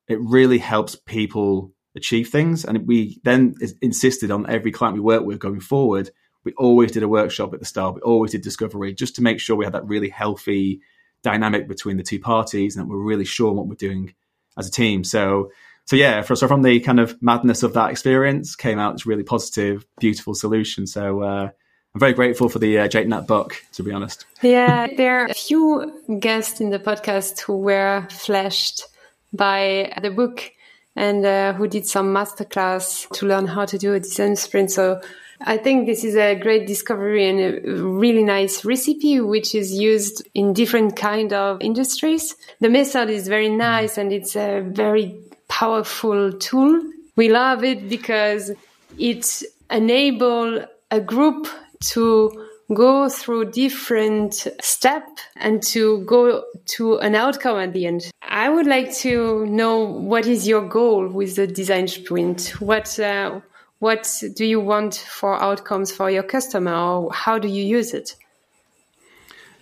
It 0.07 0.19
really 0.21 0.57
helps 0.57 0.95
people 0.95 1.73
achieve 1.95 2.29
things. 2.29 2.65
And 2.65 2.87
we 2.87 3.19
then 3.23 3.55
insisted 3.81 4.31
on 4.31 4.49
every 4.49 4.71
client 4.71 4.95
we 4.95 5.01
work 5.01 5.23
with 5.23 5.39
going 5.39 5.59
forward. 5.59 6.11
We 6.43 6.53
always 6.53 6.91
did 6.91 7.03
a 7.03 7.07
workshop 7.07 7.53
at 7.53 7.59
the 7.59 7.65
start. 7.65 7.95
We 7.95 8.01
always 8.01 8.31
did 8.31 8.41
discovery 8.41 8.93
just 8.93 9.15
to 9.15 9.23
make 9.23 9.39
sure 9.39 9.55
we 9.55 9.65
had 9.65 9.73
that 9.73 9.87
really 9.87 10.09
healthy 10.09 10.81
dynamic 11.23 11.67
between 11.67 11.97
the 11.97 12.03
two 12.03 12.19
parties 12.19 12.75
and 12.75 12.85
that 12.85 12.89
we're 12.89 12.97
really 12.97 13.25
sure 13.25 13.51
what 13.51 13.67
we're 13.67 13.75
doing 13.75 14.13
as 14.57 14.67
a 14.67 14.71
team. 14.71 15.03
So 15.03 15.51
so 15.87 15.95
yeah, 15.95 16.21
for, 16.21 16.35
so 16.35 16.49
from 16.49 16.63
the 16.63 16.81
kind 16.81 16.99
of 16.99 17.15
madness 17.21 17.63
of 17.63 17.73
that 17.73 17.91
experience 17.91 18.57
came 18.57 18.77
out 18.77 18.93
this 18.93 19.05
really 19.05 19.23
positive, 19.23 19.85
beautiful 20.01 20.35
solution. 20.35 20.85
So 20.85 21.21
uh, 21.21 21.49
I'm 21.93 21.99
very 21.99 22.11
grateful 22.11 22.49
for 22.49 22.59
the 22.59 22.79
uh, 22.79 22.87
Jake 22.89 23.07
book, 23.25 23.63
to 23.71 23.83
be 23.83 23.93
honest. 23.93 24.25
Yeah, 24.41 24.87
there 24.97 25.21
are 25.21 25.27
a 25.27 25.33
few 25.33 25.93
guests 26.19 26.59
in 26.59 26.71
the 26.71 26.79
podcast 26.79 27.39
who 27.39 27.57
were 27.57 28.05
flashed 28.09 28.83
by 29.31 29.93
the 30.01 30.11
book 30.11 30.51
and 30.97 31.25
uh, 31.25 31.53
who 31.53 31.69
did 31.69 31.87
some 31.87 32.13
masterclass 32.13 33.09
to 33.11 33.25
learn 33.25 33.47
how 33.47 33.63
to 33.63 33.77
do 33.77 33.93
a 33.93 33.99
design 34.01 34.35
sprint. 34.35 34.71
So 34.71 34.99
I 35.41 35.57
think 35.57 35.85
this 35.85 36.03
is 36.03 36.15
a 36.15 36.35
great 36.35 36.65
discovery 36.65 37.29
and 37.29 37.39
a 37.39 37.83
really 37.83 38.23
nice 38.23 38.65
recipe, 38.65 39.21
which 39.21 39.53
is 39.53 39.71
used 39.71 40.27
in 40.33 40.53
different 40.53 40.95
kind 40.95 41.31
of 41.31 41.61
industries. 41.61 42.35
The 42.59 42.69
method 42.69 43.09
is 43.09 43.27
very 43.27 43.49
nice 43.49 43.97
and 43.97 44.11
it's 44.11 44.35
a 44.35 44.61
very 44.61 45.15
powerful 45.47 46.33
tool. 46.33 46.81
We 47.15 47.29
love 47.29 47.63
it 47.63 47.87
because 47.87 48.51
it 48.97 49.43
enable 49.69 50.65
a 50.91 50.99
group 50.99 51.47
to 51.79 52.47
go 52.73 53.07
through 53.07 53.51
different 53.51 54.47
step 54.61 55.07
and 55.37 55.63
to 55.63 55.99
go 55.99 56.43
to 56.65 56.97
an 56.97 57.15
outcome 57.15 57.57
at 57.57 57.73
the 57.73 57.85
end. 57.85 58.11
I 58.21 58.49
would 58.49 58.67
like 58.67 58.93
to 58.97 59.45
know 59.45 59.79
what 59.79 60.27
is 60.27 60.47
your 60.47 60.67
goal 60.67 61.07
with 61.07 61.35
the 61.35 61.47
design 61.47 61.87
sprint? 61.87 62.49
What 62.59 62.99
uh, 62.99 63.39
what 63.79 64.23
do 64.35 64.45
you 64.45 64.59
want 64.59 64.95
for 64.95 65.39
outcomes 65.39 65.91
for 65.91 66.09
your 66.09 66.23
customer 66.23 66.73
or 66.73 67.13
how 67.13 67.37
do 67.37 67.47
you 67.47 67.63
use 67.63 67.93
it? 67.93 68.15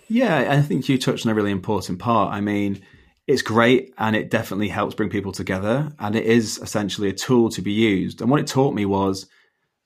Yeah, 0.08 0.52
I 0.56 0.62
think 0.62 0.88
you 0.88 0.98
touched 0.98 1.26
on 1.26 1.32
a 1.32 1.34
really 1.34 1.50
important 1.50 1.98
part. 1.98 2.32
I 2.32 2.40
mean, 2.40 2.82
it's 3.26 3.42
great 3.42 3.92
and 3.98 4.14
it 4.14 4.30
definitely 4.30 4.68
helps 4.68 4.94
bring 4.94 5.10
people 5.10 5.32
together 5.32 5.92
and 5.98 6.14
it 6.14 6.24
is 6.24 6.58
essentially 6.58 7.08
a 7.08 7.12
tool 7.12 7.50
to 7.50 7.62
be 7.62 7.72
used. 7.72 8.20
And 8.20 8.30
what 8.30 8.40
it 8.40 8.46
taught 8.46 8.74
me 8.74 8.86
was 8.86 9.26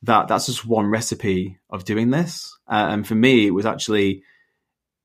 that 0.02 0.28
that's 0.28 0.46
just 0.46 0.66
one 0.66 0.86
recipe 0.86 1.58
of 1.70 1.84
doing 1.84 2.10
this. 2.10 2.56
Uh, 2.68 2.88
and 2.90 3.06
for 3.06 3.14
me, 3.14 3.46
it 3.46 3.50
was 3.50 3.66
actually 3.66 4.22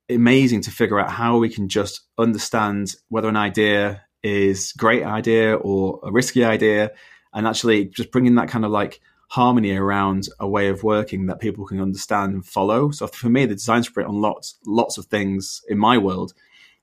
amazing 0.09 0.61
to 0.61 0.71
figure 0.71 0.99
out 0.99 1.09
how 1.09 1.37
we 1.37 1.49
can 1.49 1.67
just 1.67 2.01
understand 2.17 2.93
whether 3.09 3.27
an 3.29 3.37
idea 3.37 4.03
is 4.21 4.73
great 4.73 5.03
idea 5.03 5.55
or 5.55 5.99
a 6.03 6.11
risky 6.11 6.43
idea 6.43 6.91
and 7.33 7.47
actually 7.47 7.85
just 7.85 8.11
bringing 8.11 8.35
that 8.35 8.49
kind 8.49 8.65
of 8.65 8.71
like 8.71 9.01
harmony 9.29 9.75
around 9.75 10.27
a 10.39 10.47
way 10.47 10.67
of 10.67 10.83
working 10.83 11.25
that 11.25 11.39
people 11.39 11.65
can 11.65 11.81
understand 11.81 12.33
and 12.33 12.45
follow. 12.45 12.91
So 12.91 13.07
for 13.07 13.29
me, 13.29 13.45
the 13.45 13.55
design 13.55 13.83
sprint 13.83 14.09
unlocked 14.09 14.53
lots 14.65 14.97
of 14.97 15.05
things 15.05 15.61
in 15.67 15.77
my 15.77 15.97
world. 15.97 16.33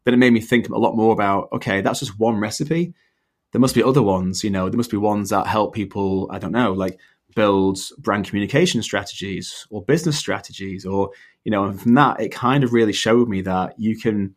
Then 0.04 0.14
it 0.14 0.18
made 0.18 0.32
me 0.32 0.40
think 0.40 0.68
a 0.68 0.78
lot 0.78 0.96
more 0.96 1.12
about, 1.12 1.48
okay, 1.52 1.80
that's 1.80 2.00
just 2.00 2.18
one 2.18 2.38
recipe. 2.38 2.94
There 3.52 3.60
must 3.60 3.74
be 3.74 3.82
other 3.82 4.02
ones, 4.02 4.42
you 4.42 4.50
know, 4.50 4.68
there 4.68 4.76
must 4.76 4.90
be 4.90 4.96
ones 4.96 5.30
that 5.30 5.46
help 5.46 5.74
people, 5.74 6.28
I 6.30 6.38
don't 6.38 6.52
know, 6.52 6.72
like 6.72 6.98
build 7.34 7.78
brand 7.98 8.26
communication 8.26 8.82
strategies 8.82 9.66
or 9.70 9.84
business 9.84 10.18
strategies 10.18 10.84
or, 10.84 11.10
you 11.44 11.50
know, 11.50 11.64
and 11.64 11.80
from 11.80 11.94
that, 11.94 12.20
it 12.20 12.30
kind 12.30 12.64
of 12.64 12.72
really 12.72 12.92
showed 12.92 13.28
me 13.28 13.42
that 13.42 13.78
you 13.78 13.98
can 13.98 14.34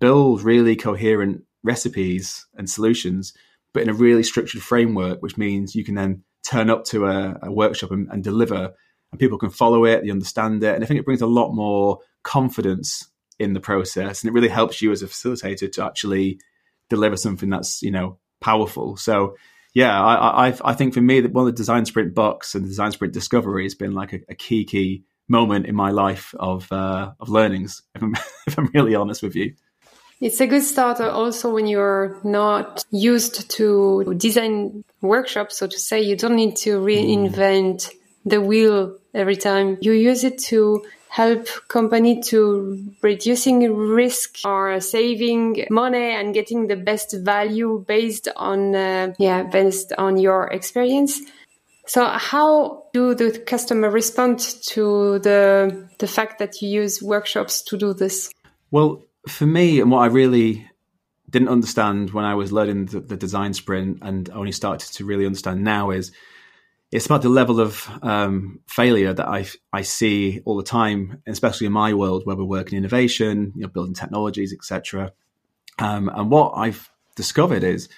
build 0.00 0.42
really 0.42 0.76
coherent 0.76 1.44
recipes 1.62 2.46
and 2.56 2.68
solutions, 2.68 3.32
but 3.72 3.82
in 3.82 3.88
a 3.88 3.94
really 3.94 4.22
structured 4.22 4.62
framework, 4.62 5.22
which 5.22 5.38
means 5.38 5.74
you 5.74 5.84
can 5.84 5.94
then 5.94 6.22
turn 6.48 6.70
up 6.70 6.84
to 6.86 7.06
a, 7.06 7.38
a 7.42 7.52
workshop 7.52 7.90
and, 7.90 8.08
and, 8.10 8.24
deliver, 8.24 8.72
and 9.12 9.20
people 9.20 9.38
can 9.38 9.50
follow 9.50 9.84
it, 9.84 10.02
they 10.02 10.10
understand 10.10 10.62
it, 10.64 10.74
and 10.74 10.82
I 10.82 10.86
think 10.86 10.98
it 10.98 11.04
brings 11.04 11.20
a 11.20 11.26
lot 11.26 11.52
more 11.52 11.98
confidence 12.22 13.08
in 13.38 13.52
the 13.52 13.60
process, 13.60 14.22
and 14.22 14.28
it 14.28 14.32
really 14.32 14.48
helps 14.48 14.80
you 14.80 14.90
as 14.90 15.02
a 15.02 15.06
facilitator 15.06 15.70
to 15.72 15.84
actually 15.84 16.40
deliver 16.88 17.16
something 17.16 17.50
that's 17.50 17.82
you 17.82 17.90
know 17.90 18.18
powerful. 18.40 18.96
So 18.96 19.36
yeah, 19.74 20.02
I, 20.02 20.48
I, 20.48 20.54
I 20.64 20.74
think 20.74 20.94
for 20.94 21.00
me 21.00 21.20
that 21.20 21.32
one 21.32 21.46
of 21.46 21.52
the 21.52 21.56
design 21.56 21.84
sprint 21.84 22.14
books 22.14 22.54
and 22.54 22.64
the 22.64 22.68
design 22.68 22.92
sprint 22.92 23.12
discovery 23.12 23.64
has 23.64 23.74
been 23.74 23.92
like 23.92 24.12
a, 24.12 24.20
a 24.28 24.34
key 24.34 24.64
key 24.64 25.04
moment 25.28 25.66
in 25.66 25.74
my 25.74 25.90
life 25.90 26.34
of 26.38 26.70
uh, 26.72 27.12
of 27.20 27.28
learnings. 27.28 27.82
If 27.94 28.02
I'm, 28.02 28.14
if 28.46 28.58
I'm 28.58 28.70
really 28.74 28.94
honest 28.94 29.22
with 29.22 29.36
you. 29.36 29.54
It's 30.20 30.40
a 30.40 30.48
good 30.48 30.64
start 30.64 31.00
also 31.00 31.54
when 31.54 31.68
you're 31.68 32.18
not 32.24 32.84
used 32.90 33.48
to 33.52 34.14
design 34.16 34.84
workshops, 35.00 35.58
so 35.58 35.66
to 35.66 35.78
say. 35.78 36.00
You 36.00 36.16
don't 36.16 36.36
need 36.36 36.56
to 36.56 36.80
reinvent 36.80 37.90
the 38.24 38.40
wheel 38.40 38.96
every 39.14 39.36
time. 39.36 39.78
You 39.80 39.92
use 39.92 40.24
it 40.24 40.38
to 40.44 40.84
help 41.08 41.48
company 41.68 42.20
to 42.20 42.94
reducing 43.02 43.74
risk 43.74 44.38
or 44.44 44.80
saving 44.80 45.66
money 45.70 46.10
and 46.12 46.34
getting 46.34 46.66
the 46.66 46.76
best 46.76 47.14
value 47.20 47.84
based 47.88 48.28
on 48.36 48.74
uh, 48.74 49.12
yeah 49.18 49.42
based 49.42 49.92
on 49.96 50.18
your 50.18 50.48
experience 50.48 51.20
so 51.86 52.04
how 52.04 52.84
do 52.92 53.14
the 53.14 53.30
customer 53.46 53.90
respond 53.90 54.38
to 54.38 55.18
the 55.20 55.88
the 55.98 56.06
fact 56.06 56.38
that 56.38 56.60
you 56.60 56.68
use 56.68 57.02
workshops 57.02 57.62
to 57.62 57.78
do 57.78 57.94
this 57.94 58.30
well 58.70 59.02
for 59.26 59.46
me 59.46 59.80
and 59.80 59.90
what 59.90 60.00
i 60.00 60.06
really 60.06 60.68
didn't 61.28 61.48
understand 61.48 62.10
when 62.10 62.24
i 62.24 62.34
was 62.34 62.52
learning 62.52 62.86
the, 62.86 63.00
the 63.00 63.16
design 63.16 63.52
sprint 63.52 63.98
and 64.02 64.30
only 64.30 64.52
started 64.52 64.92
to 64.92 65.04
really 65.04 65.26
understand 65.26 65.62
now 65.62 65.90
is 65.90 66.12
it's 66.90 67.06
about 67.06 67.22
the 67.22 67.28
level 67.28 67.60
of 67.60 67.88
um, 68.02 68.60
failure 68.66 69.12
that 69.12 69.28
I 69.28 69.46
I 69.72 69.82
see 69.82 70.40
all 70.44 70.56
the 70.56 70.62
time, 70.62 71.22
especially 71.26 71.66
in 71.66 71.72
my 71.72 71.92
world 71.92 72.22
where 72.24 72.36
we're 72.36 72.44
working 72.44 72.78
innovation, 72.78 73.52
you 73.54 73.62
know, 73.62 73.68
building 73.68 73.94
technologies, 73.94 74.54
etc. 74.54 75.12
Um, 75.78 76.08
and 76.08 76.30
what 76.30 76.52
I've 76.56 76.90
discovered 77.14 77.62
is 77.62 77.88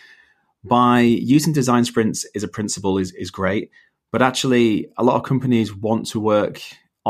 by 0.64 1.00
using 1.00 1.52
design 1.52 1.84
sprints 1.84 2.26
as 2.34 2.42
a 2.42 2.48
principle 2.48 2.98
is 2.98 3.12
is 3.12 3.30
great, 3.30 3.70
but 4.10 4.22
actually 4.22 4.90
a 4.96 5.04
lot 5.04 5.16
of 5.16 5.22
companies 5.22 5.74
want 5.74 6.06
to 6.06 6.20
work 6.20 6.60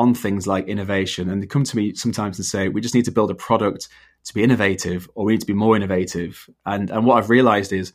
on 0.01 0.15
things 0.15 0.47
like 0.47 0.67
innovation, 0.67 1.31
and 1.31 1.43
they 1.43 1.47
come 1.47 1.65
to 1.65 1.77
me 1.77 1.95
sometimes 1.95 2.39
and 2.39 2.47
say, 2.47 2.69
"We 2.69 2.81
just 2.81 2.95
need 2.95 3.05
to 3.07 3.13
build 3.13 3.31
a 3.31 3.35
product 3.35 3.89
to 4.25 4.35
be 4.35 4.43
innovative, 4.43 5.09
or 5.15 5.25
we 5.25 5.33
need 5.33 5.41
to 5.41 5.47
be 5.47 5.53
more 5.55 5.77
innovative." 5.77 6.49
And 6.65 6.91
and 6.91 7.05
what 7.07 7.19
I've 7.19 7.31
realized 7.31 7.73
is 7.73 7.93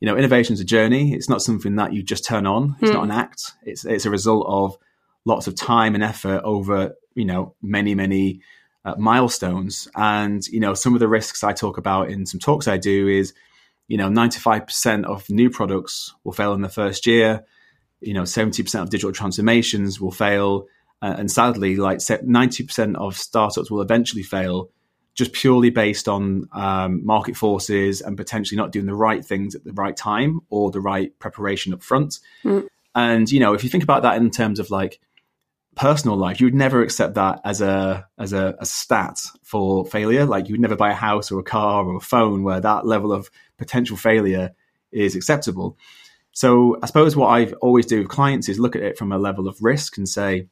you 0.00 0.10
know, 0.10 0.16
innovation 0.16 0.52
is 0.52 0.60
a 0.60 0.64
journey. 0.64 1.14
It's 1.14 1.30
not 1.30 1.40
something 1.40 1.76
that 1.76 1.92
you 1.94 2.02
just 2.02 2.26
turn 2.26 2.46
on. 2.46 2.76
It's 2.80 2.90
mm. 2.90 2.94
not 2.94 3.04
hmm. 3.04 3.10
an 3.10 3.16
act. 3.16 3.52
It's 3.62 3.84
it's 3.84 4.04
a 4.04 4.10
result 4.10 4.44
of 4.46 4.76
lots 5.24 5.46
of 5.46 5.54
time 5.54 5.94
and 5.94 6.04
effort 6.04 6.42
over 6.44 6.94
you 7.14 7.24
know 7.24 7.54
many 7.62 7.94
many 7.94 8.40
uh, 8.84 8.96
milestones. 8.98 9.88
And 9.94 10.46
you 10.48 10.60
know, 10.60 10.74
some 10.74 10.94
of 10.94 11.00
the 11.00 11.08
risks 11.08 11.42
I 11.42 11.52
talk 11.52 11.78
about 11.78 12.10
in 12.10 12.26
some 12.26 12.40
talks 12.40 12.68
I 12.68 12.76
do 12.76 13.08
is 13.08 13.32
you 13.88 13.96
know, 13.96 14.08
ninety 14.08 14.40
five 14.40 14.66
percent 14.66 15.06
of 15.06 15.28
new 15.30 15.50
products 15.50 16.14
will 16.24 16.32
fail 16.32 16.54
in 16.54 16.62
the 16.62 16.68
first 16.68 17.06
year. 17.06 17.44
You 18.00 18.14
know, 18.14 18.24
seventy 18.24 18.62
percent 18.62 18.82
of 18.82 18.90
digital 18.90 19.12
transformations 19.12 20.00
will 20.00 20.10
fail, 20.10 20.66
uh, 21.04 21.16
and 21.18 21.30
sadly, 21.30 21.76
like 21.76 22.00
ninety 22.22 22.64
percent 22.64 22.96
of 22.96 23.14
startups 23.14 23.70
will 23.70 23.82
eventually 23.82 24.22
fail 24.22 24.70
just 25.14 25.34
purely 25.34 25.68
based 25.68 26.08
on 26.08 26.48
um, 26.52 27.04
market 27.04 27.36
forces 27.36 28.00
and 28.00 28.16
potentially 28.16 28.56
not 28.56 28.72
doing 28.72 28.86
the 28.86 28.94
right 28.94 29.22
things 29.22 29.54
at 29.54 29.64
the 29.64 29.72
right 29.74 29.96
time 29.96 30.40
or 30.48 30.70
the 30.70 30.80
right 30.80 31.16
preparation 31.18 31.74
up 31.74 31.82
front. 31.82 32.20
Mm. 32.42 32.66
And 32.94 33.30
you 33.30 33.38
know, 33.38 33.52
if 33.52 33.62
you 33.62 33.68
think 33.68 33.84
about 33.84 34.02
that 34.02 34.16
in 34.16 34.30
terms 34.30 34.58
of 34.58 34.70
like 34.70 34.98
personal 35.76 36.16
life, 36.16 36.40
you 36.40 36.46
would 36.46 36.54
never 36.54 36.82
accept 36.82 37.16
that 37.16 37.38
as 37.44 37.60
a 37.60 38.08
as 38.18 38.32
a, 38.32 38.56
a 38.58 38.64
stat 38.64 39.18
for 39.42 39.84
failure. 39.84 40.24
Like 40.24 40.48
you 40.48 40.54
would 40.54 40.60
never 40.62 40.76
buy 40.76 40.90
a 40.90 40.94
house 40.94 41.30
or 41.30 41.38
a 41.38 41.44
car 41.44 41.84
or 41.84 41.96
a 41.96 42.00
phone 42.00 42.44
where 42.44 42.62
that 42.62 42.86
level 42.86 43.12
of 43.12 43.28
potential 43.58 43.98
failure 43.98 44.54
is 44.90 45.16
acceptable. 45.16 45.76
So 46.32 46.78
I 46.82 46.86
suppose 46.86 47.14
what 47.14 47.28
I 47.28 47.52
always 47.60 47.84
do 47.84 47.98
with 47.98 48.08
clients 48.08 48.48
is 48.48 48.58
look 48.58 48.74
at 48.74 48.82
it 48.82 48.96
from 48.96 49.12
a 49.12 49.18
level 49.18 49.48
of 49.48 49.58
risk 49.60 49.98
and 49.98 50.08
say, 50.08 50.48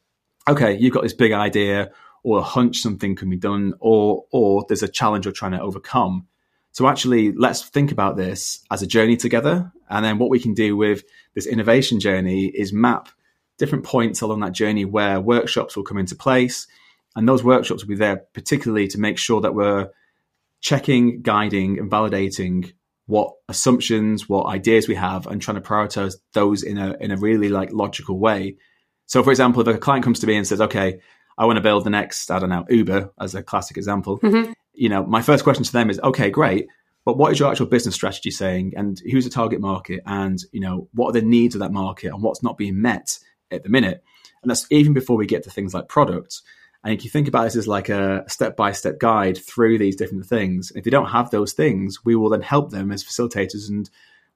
okay, 0.48 0.76
you've 0.78 0.94
got 0.94 1.02
this 1.02 1.12
big 1.12 1.32
idea 1.32 1.90
or 2.22 2.38
a 2.38 2.42
hunch 2.42 2.78
something 2.78 3.16
can 3.16 3.28
be 3.30 3.36
done, 3.36 3.74
or 3.80 4.24
or 4.30 4.64
there's 4.68 4.82
a 4.82 4.88
challenge 4.88 5.24
you're 5.24 5.32
trying 5.32 5.52
to 5.52 5.60
overcome. 5.60 6.26
So 6.70 6.86
actually, 6.86 7.32
let's 7.32 7.62
think 7.62 7.92
about 7.92 8.16
this 8.16 8.64
as 8.70 8.82
a 8.82 8.86
journey 8.86 9.16
together, 9.16 9.72
and 9.90 10.04
then 10.04 10.18
what 10.18 10.30
we 10.30 10.40
can 10.40 10.54
do 10.54 10.76
with 10.76 11.04
this 11.34 11.46
innovation 11.46 12.00
journey 12.00 12.46
is 12.46 12.72
map 12.72 13.08
different 13.58 13.84
points 13.84 14.22
along 14.22 14.40
that 14.40 14.52
journey 14.52 14.84
where 14.84 15.20
workshops 15.20 15.76
will 15.76 15.84
come 15.84 15.98
into 15.98 16.14
place, 16.14 16.66
and 17.16 17.28
those 17.28 17.44
workshops 17.44 17.82
will 17.82 17.90
be 17.90 17.96
there 17.96 18.24
particularly 18.32 18.88
to 18.88 18.98
make 18.98 19.18
sure 19.18 19.40
that 19.40 19.54
we're 19.54 19.90
checking, 20.60 21.22
guiding, 21.22 21.78
and 21.78 21.90
validating 21.90 22.72
what 23.06 23.34
assumptions, 23.48 24.28
what 24.28 24.46
ideas 24.46 24.86
we 24.86 24.94
have, 24.94 25.26
and 25.26 25.42
trying 25.42 25.56
to 25.56 25.60
prioritize 25.60 26.14
those 26.34 26.62
in 26.62 26.78
a 26.78 26.96
in 27.00 27.10
a 27.10 27.16
really 27.16 27.48
like 27.48 27.72
logical 27.72 28.18
way. 28.18 28.56
So, 29.06 29.22
for 29.22 29.30
example, 29.30 29.66
if 29.66 29.76
a 29.76 29.78
client 29.78 30.04
comes 30.04 30.20
to 30.20 30.26
me 30.26 30.36
and 30.36 30.46
says, 30.46 30.60
"Okay, 30.60 31.00
I 31.38 31.46
want 31.46 31.56
to 31.56 31.62
build 31.62 31.84
the 31.84 31.90
next, 31.90 32.30
I 32.30 32.38
don't 32.38 32.50
know, 32.50 32.64
Uber 32.68 33.12
as 33.20 33.34
a 33.34 33.42
classic 33.42 33.76
example. 33.76 34.18
Mm-hmm. 34.20 34.52
You 34.74 34.88
know, 34.88 35.04
my 35.04 35.22
first 35.22 35.44
question 35.44 35.64
to 35.64 35.72
them 35.72 35.90
is, 35.90 36.00
okay, 36.00 36.30
great. 36.30 36.68
But 37.04 37.18
what 37.18 37.32
is 37.32 37.40
your 37.40 37.50
actual 37.50 37.66
business 37.66 37.94
strategy 37.94 38.30
saying? 38.30 38.74
And 38.76 39.00
who's 39.10 39.24
the 39.24 39.30
target 39.30 39.60
market? 39.60 40.00
And, 40.06 40.42
you 40.52 40.60
know, 40.60 40.88
what 40.92 41.08
are 41.08 41.20
the 41.20 41.26
needs 41.26 41.54
of 41.54 41.60
that 41.60 41.72
market 41.72 42.12
and 42.12 42.22
what's 42.22 42.42
not 42.42 42.56
being 42.56 42.80
met 42.80 43.18
at 43.50 43.62
the 43.62 43.68
minute? 43.68 44.04
And 44.42 44.50
that's 44.50 44.66
even 44.70 44.92
before 44.92 45.16
we 45.16 45.26
get 45.26 45.42
to 45.44 45.50
things 45.50 45.74
like 45.74 45.88
products. 45.88 46.42
And 46.84 46.94
if 46.94 47.04
you 47.04 47.10
think 47.10 47.28
about 47.28 47.44
this 47.44 47.56
as 47.56 47.68
like 47.68 47.88
a 47.88 48.24
step 48.28 48.56
by 48.56 48.72
step 48.72 48.98
guide 48.98 49.38
through 49.38 49.78
these 49.78 49.96
different 49.96 50.26
things, 50.26 50.72
if 50.74 50.84
they 50.84 50.90
don't 50.90 51.10
have 51.10 51.30
those 51.30 51.52
things, 51.52 52.04
we 52.04 52.16
will 52.16 52.28
then 52.28 52.42
help 52.42 52.70
them 52.70 52.90
as 52.92 53.04
facilitators 53.04 53.68
and 53.68 53.88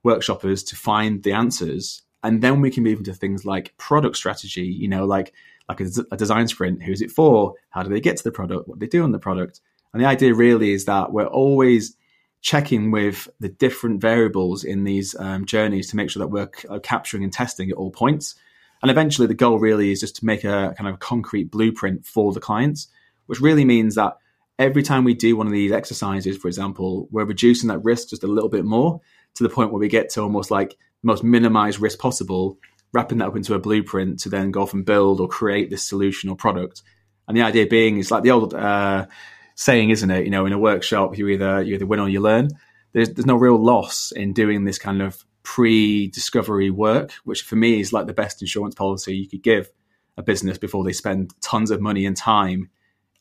workshoppers 0.05 0.67
to 0.69 0.77
find 0.77 1.23
the 1.23 1.33
answers. 1.33 2.03
And 2.27 2.43
then 2.43 2.61
we 2.61 2.73
can 2.73 2.83
move 2.83 2.99
into 2.99 3.15
things 3.15 3.45
like 3.45 3.77
product 3.79 4.17
strategy, 4.17 4.67
you 4.67 4.89
know, 4.89 5.07
like 5.07 5.33
like 5.69 5.81
a, 5.81 5.87
a 6.11 6.17
design 6.17 6.49
sprint. 6.49 6.83
Who's 6.83 7.01
it 7.01 7.11
for? 7.11 7.55
How 7.71 7.83
do 7.83 7.89
they 7.89 8.01
get 8.01 8.17
to 8.17 8.25
the 8.25 8.33
product? 8.33 8.69
What 8.69 8.79
do 8.79 8.87
they 8.87 8.91
do 8.91 9.05
on 9.05 9.13
the 9.13 9.19
product? 9.19 9.61
And 9.93 10.03
the 10.03 10.09
idea 10.09 10.35
really 10.35 10.73
is 10.73 10.85
that 10.87 11.13
we're 11.13 11.27
always 11.27 11.97
checking 12.41 12.91
with 12.91 13.29
the 13.41 13.49
different 13.49 14.01
variables 14.01 14.65
in 14.65 14.85
these 14.85 15.15
um, 15.19 15.47
journeys 15.47 15.89
to 15.91 15.97
make 15.97 16.11
sure 16.11 16.21
that 16.21 16.29
we're 16.29 16.51
uh, 16.69 16.79
capturing 16.81 17.25
and 17.25 17.33
testing 17.33 17.71
at 17.71 17.77
all 17.77 17.91
points. 17.91 18.35
And 18.83 18.91
eventually, 18.91 19.29
the 19.29 19.35
goal 19.35 19.59
really 19.59 19.93
is 19.93 20.01
just 20.01 20.17
to 20.17 20.27
make 20.27 20.45
a 20.45 20.75
kind 20.77 20.89
of 20.89 20.99
concrete 20.99 21.51
blueprint 21.51 22.05
for 22.05 22.33
the 22.33 22.41
clients, 22.41 22.89
which 23.27 23.41
really 23.41 23.65
means 23.65 23.95
that 23.95 24.19
every 24.59 24.83
time 24.83 25.05
we 25.05 25.15
do 25.15 25.37
one 25.37 25.47
of 25.47 25.53
these 25.53 25.73
exercises, 25.73 26.37
for 26.37 26.49
example, 26.49 27.09
we're 27.11 27.25
reducing 27.25 27.69
that 27.69 27.85
risk 27.85 28.11
just 28.11 28.25
a 28.25 28.29
little 28.29 28.51
bit 28.51 28.65
more 28.65 29.01
to 29.37 29.43
the 29.43 29.49
point 29.49 29.71
where 29.71 29.81
we 29.81 29.89
get 29.89 30.11
to 30.11 30.23
almost 30.23 30.51
like 30.51 30.77
most 31.03 31.23
minimized 31.23 31.81
risk 31.81 31.99
possible 31.99 32.59
wrapping 32.93 33.19
that 33.19 33.29
up 33.29 33.37
into 33.37 33.55
a 33.55 33.59
blueprint 33.59 34.19
to 34.21 34.29
then 34.29 34.51
go 34.51 34.63
off 34.63 34.73
and 34.73 34.87
build 34.87 35.21
or 35.21 35.29
create 35.29 35.71
this 35.71 35.83
solution 35.83 36.31
or 36.31 36.37
product. 36.37 36.83
And 37.29 37.37
the 37.37 37.43
idea 37.43 37.67
being 37.67 37.99
is 37.99 38.11
like 38.11 38.23
the 38.23 38.31
old 38.31 38.55
uh, 38.55 39.07
saying, 39.55 39.91
isn't 39.91 40.11
it? 40.11 40.25
You 40.25 40.31
know, 40.31 40.47
in 40.47 40.53
a 40.53 40.59
workshop, 40.59 41.19
you 41.19 41.29
either 41.29 41.63
you 41.63 41.75
either 41.75 41.87
win 41.87 42.01
or 42.01 42.09
you 42.09 42.21
learn. 42.21 42.49
There's 42.93 43.11
there's 43.11 43.27
no 43.27 43.37
real 43.37 43.63
loss 43.63 44.13
in 44.13 44.33
doing 44.33 44.65
this 44.65 44.79
kind 44.79 45.03
of 45.03 45.25
pre-discovery 45.43 46.71
work, 46.71 47.13
which 47.25 47.43
for 47.43 47.57
me 47.57 47.81
is 47.81 47.93
like 47.93 48.07
the 48.07 48.13
best 48.13 48.41
insurance 48.43 48.75
policy 48.75 49.17
you 49.17 49.29
could 49.29 49.43
give 49.43 49.71
a 50.17 50.23
business 50.23 50.59
before 50.59 50.83
they 50.83 50.93
spend 50.93 51.33
tons 51.41 51.71
of 51.71 51.81
money 51.81 52.07
and 52.07 52.17
time 52.17 52.71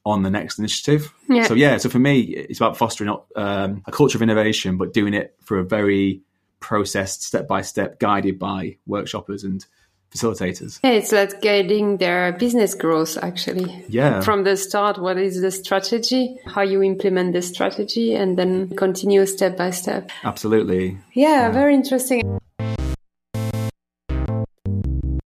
on 0.05 0.24
the 0.24 0.29
next 0.29 0.59
initiative. 0.59 1.13
Yeah. 1.27 1.43
So 1.43 1.53
yeah, 1.55 1.77
so 1.77 1.89
for 1.89 2.00
me, 2.00 2.21
it's 2.21 2.59
about 2.59 2.77
fostering 2.77 3.09
um, 3.35 3.83
a 3.85 3.91
culture 3.91 4.17
of 4.17 4.21
innovation, 4.21 4.77
but 4.77 4.93
doing 4.93 5.13
it 5.13 5.35
for 5.41 5.57
a 5.57 5.63
very 5.63 6.21
processed 6.59 7.24
step 7.24 7.47
by 7.47 7.62
step, 7.62 8.00
guided 8.00 8.39
by 8.39 8.77
workshoppers 8.88 9.43
and 9.43 9.65
facilitators. 10.12 10.79
Yeah, 10.83 10.91
it's 10.91 11.12
like 11.12 11.41
guiding 11.41 11.97
their 11.97 12.33
business 12.33 12.74
growth 12.74 13.17
actually. 13.21 13.83
Yeah. 13.89 14.21
From 14.21 14.43
the 14.43 14.55
start, 14.55 15.01
what 15.01 15.17
is 15.17 15.41
the 15.41 15.51
strategy, 15.51 16.38
how 16.45 16.62
you 16.62 16.81
implement 16.81 17.33
the 17.33 17.41
strategy, 17.41 18.13
and 18.13 18.38
then 18.38 18.75
continue 18.75 19.25
step 19.25 19.57
by 19.57 19.71
step. 19.71 20.09
Absolutely. 20.24 20.97
Yeah, 21.13 21.47
yeah. 21.47 21.51
very 21.51 21.74
interesting. 21.74 22.39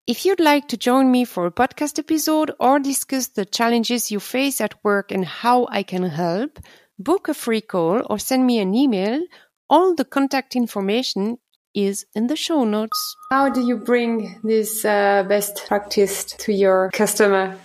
If 0.08 0.24
you'd 0.24 0.40
like 0.40 0.70
to 0.70 0.78
join 0.78 1.12
me 1.12 1.26
for 1.26 1.46
a 1.46 1.52
podcast 1.52 2.00
episode 2.00 2.54
or 2.62 2.80
discuss 2.80 3.28
the 3.28 3.44
challenges 3.44 4.10
you 4.10 4.22
face 4.22 4.62
at 4.62 4.82
work 4.82 5.12
and 5.12 5.26
how 5.26 5.68
I 5.70 5.84
can 5.84 6.04
help, 6.04 6.60
book 6.98 7.28
a 7.28 7.34
free 7.34 7.60
call 7.60 8.02
or 8.10 8.18
send 8.18 8.48
me 8.48 8.60
an 8.60 8.74
email 8.74 9.22
all 9.70 9.96
the 9.96 10.06
contact 10.06 10.56
information 10.56 11.40
is 11.78 12.06
in 12.16 12.26
the 12.26 12.36
show 12.36 12.64
notes. 12.64 13.16
How 13.30 13.50
do 13.50 13.62
you 13.62 13.78
bring 13.78 14.40
this 14.44 14.84
uh, 14.84 15.24
best 15.30 15.64
practice 15.68 16.24
to 16.24 16.52
your 16.52 16.90
customer? 16.92 17.56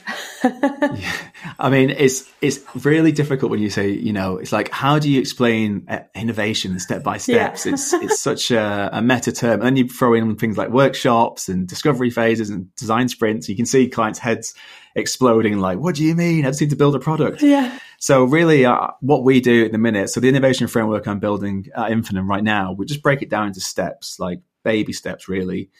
yeah. 0.44 1.12
I 1.58 1.70
mean, 1.70 1.90
it's 1.90 2.30
it's 2.42 2.60
really 2.84 3.10
difficult 3.10 3.50
when 3.50 3.60
you 3.60 3.70
say, 3.70 3.88
you 3.88 4.12
know, 4.12 4.36
it's 4.36 4.52
like 4.52 4.70
how 4.70 4.98
do 4.98 5.10
you 5.10 5.18
explain 5.18 5.86
uh, 5.88 6.00
innovation 6.14 6.78
step 6.78 7.02
by 7.02 7.16
steps? 7.16 7.64
Yeah. 7.64 7.72
it's 7.72 7.92
it's 7.94 8.20
such 8.20 8.50
a, 8.50 8.90
a, 8.92 9.00
meta 9.00 9.32
term, 9.32 9.62
and 9.62 9.78
you 9.78 9.88
throw 9.88 10.12
in 10.12 10.36
things 10.36 10.58
like 10.58 10.68
workshops 10.68 11.48
and 11.48 11.66
discovery 11.66 12.10
phases 12.10 12.50
and 12.50 12.74
design 12.76 13.08
sprints. 13.08 13.48
You 13.48 13.56
can 13.56 13.66
see 13.66 13.88
clients' 13.88 14.18
heads 14.18 14.52
exploding, 14.94 15.58
like, 15.58 15.78
"What 15.78 15.94
do 15.94 16.04
you 16.04 16.14
mean? 16.14 16.44
I 16.44 16.50
just 16.50 16.60
need 16.60 16.70
to 16.70 16.76
build 16.76 16.94
a 16.94 17.00
product." 17.00 17.40
Yeah. 17.40 17.78
So 18.02 18.24
really, 18.24 18.66
uh, 18.66 18.88
what 18.98 19.22
we 19.22 19.40
do 19.40 19.64
at 19.64 19.70
the 19.70 19.78
minute, 19.78 20.10
so 20.10 20.18
the 20.18 20.28
innovation 20.28 20.66
framework 20.66 21.06
I'm 21.06 21.20
building 21.20 21.68
at 21.72 21.92
Infinum 21.92 22.28
right 22.28 22.42
now, 22.42 22.72
we 22.72 22.84
just 22.84 23.00
break 23.00 23.22
it 23.22 23.30
down 23.30 23.46
into 23.46 23.60
steps, 23.60 24.18
like 24.18 24.40
baby 24.64 24.92
steps. 24.92 25.28
Really, 25.28 25.70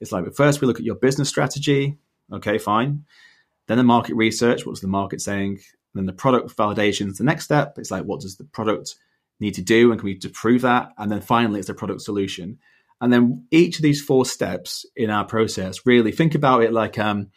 it's 0.00 0.10
like 0.10 0.24
first 0.34 0.62
we 0.62 0.66
look 0.66 0.78
at 0.78 0.86
your 0.86 0.94
business 0.94 1.28
strategy. 1.28 1.98
Okay, 2.32 2.56
fine. 2.56 3.04
Then 3.66 3.76
the 3.76 3.84
market 3.84 4.14
research. 4.14 4.64
What's 4.64 4.80
the 4.80 4.88
market 4.88 5.20
saying? 5.20 5.60
then 5.92 6.06
the 6.06 6.14
product 6.14 6.56
validation 6.56 7.08
is 7.08 7.18
the 7.18 7.24
next 7.24 7.44
step. 7.44 7.76
It's 7.76 7.90
like 7.90 8.04
what 8.04 8.20
does 8.20 8.38
the 8.38 8.44
product 8.44 8.94
need 9.38 9.52
to 9.56 9.62
do, 9.62 9.92
and 9.92 10.00
can 10.00 10.06
we 10.06 10.18
prove 10.18 10.62
that? 10.62 10.92
And 10.96 11.12
then 11.12 11.20
finally, 11.20 11.58
it's 11.58 11.68
the 11.68 11.74
product 11.74 12.00
solution. 12.00 12.58
And 13.02 13.12
then 13.12 13.46
each 13.50 13.76
of 13.76 13.82
these 13.82 14.00
four 14.00 14.24
steps 14.24 14.86
in 14.96 15.10
our 15.10 15.26
process, 15.26 15.84
really 15.84 16.12
think 16.12 16.34
about 16.34 16.62
it 16.62 16.72
like 16.72 16.98
um, 16.98 17.32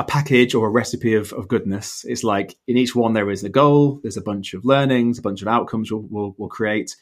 a 0.00 0.04
package 0.04 0.54
or 0.54 0.66
a 0.66 0.70
recipe 0.70 1.14
of, 1.14 1.30
of 1.34 1.46
goodness. 1.46 2.06
It's 2.08 2.24
like 2.24 2.56
in 2.66 2.78
each 2.78 2.96
one 2.96 3.12
there 3.12 3.30
is 3.30 3.44
a 3.44 3.50
goal, 3.50 4.00
there's 4.02 4.16
a 4.16 4.22
bunch 4.22 4.54
of 4.54 4.64
learnings, 4.64 5.18
a 5.18 5.22
bunch 5.22 5.42
of 5.42 5.48
outcomes 5.48 5.92
we'll, 5.92 6.06
we'll, 6.08 6.34
we'll 6.38 6.48
create. 6.48 6.96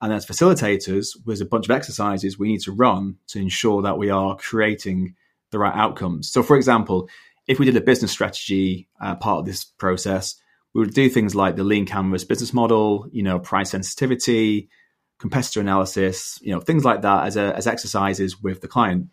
And 0.00 0.12
as 0.12 0.24
facilitators, 0.24 1.16
there's 1.26 1.40
a 1.40 1.46
bunch 1.46 1.66
of 1.66 1.72
exercises 1.72 2.38
we 2.38 2.46
need 2.46 2.60
to 2.60 2.70
run 2.70 3.16
to 3.28 3.40
ensure 3.40 3.82
that 3.82 3.98
we 3.98 4.08
are 4.08 4.36
creating 4.36 5.16
the 5.50 5.58
right 5.58 5.74
outcomes. 5.74 6.30
So, 6.30 6.44
for 6.44 6.56
example, 6.56 7.08
if 7.48 7.58
we 7.58 7.66
did 7.66 7.76
a 7.76 7.80
business 7.80 8.12
strategy 8.12 8.88
uh, 9.00 9.16
part 9.16 9.40
of 9.40 9.46
this 9.46 9.64
process, 9.64 10.36
we 10.74 10.80
would 10.80 10.94
do 10.94 11.08
things 11.08 11.34
like 11.34 11.56
the 11.56 11.64
lean 11.64 11.86
canvas 11.86 12.22
business 12.22 12.54
model, 12.54 13.08
you 13.10 13.24
know, 13.24 13.40
price 13.40 13.70
sensitivity, 13.70 14.68
competitor 15.18 15.60
analysis, 15.60 16.38
you 16.40 16.52
know, 16.52 16.60
things 16.60 16.84
like 16.84 17.02
that 17.02 17.26
as, 17.26 17.36
a, 17.36 17.56
as 17.56 17.66
exercises 17.66 18.40
with 18.40 18.60
the 18.60 18.68
client. 18.68 19.08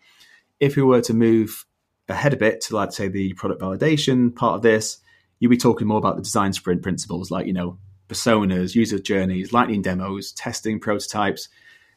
If 0.60 0.76
we 0.76 0.82
were 0.84 1.00
to 1.02 1.14
move 1.14 1.66
ahead 2.08 2.32
a 2.32 2.36
bit 2.36 2.60
to, 2.62 2.76
like, 2.76 2.92
say, 2.92 3.08
the 3.08 3.32
product 3.34 3.60
validation 3.60 4.34
part 4.34 4.56
of 4.56 4.62
this, 4.62 4.98
you'll 5.38 5.50
be 5.50 5.56
talking 5.56 5.86
more 5.86 5.98
about 5.98 6.16
the 6.16 6.22
design 6.22 6.52
sprint 6.52 6.82
principles, 6.82 7.30
like, 7.30 7.46
you 7.46 7.52
know, 7.52 7.78
personas, 8.08 8.74
user 8.74 8.98
journeys, 8.98 9.52
lightning 9.52 9.82
demos, 9.82 10.32
testing 10.32 10.78
prototypes. 10.78 11.48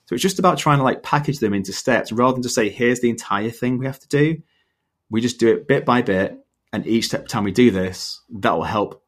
So 0.06 0.14
it's 0.16 0.22
just 0.22 0.40
about 0.40 0.58
trying 0.58 0.78
to 0.78 0.84
like 0.84 1.04
package 1.04 1.40
them 1.40 1.54
into 1.54 1.74
steps 1.74 2.12
rather 2.12 2.34
than 2.34 2.44
just 2.44 2.56
say, 2.56 2.70
here's 2.70 3.02
the 3.02 3.10
entire 3.10 3.50
thing 3.50 3.78
we 3.78 3.86
have 3.86 4.00
to 4.00 4.08
do. 4.08 4.42
We 5.10 5.22
just 5.22 5.40
do 5.40 5.52
it 5.52 5.68
bit 5.68 5.86
by 5.86 6.02
bit. 6.02 6.40
And 6.72 6.86
each 6.86 7.10
time 7.10 7.44
we 7.44 7.52
do 7.52 7.72
this, 7.72 8.22
that 8.30 8.52
will 8.52 8.64
help 8.64 9.04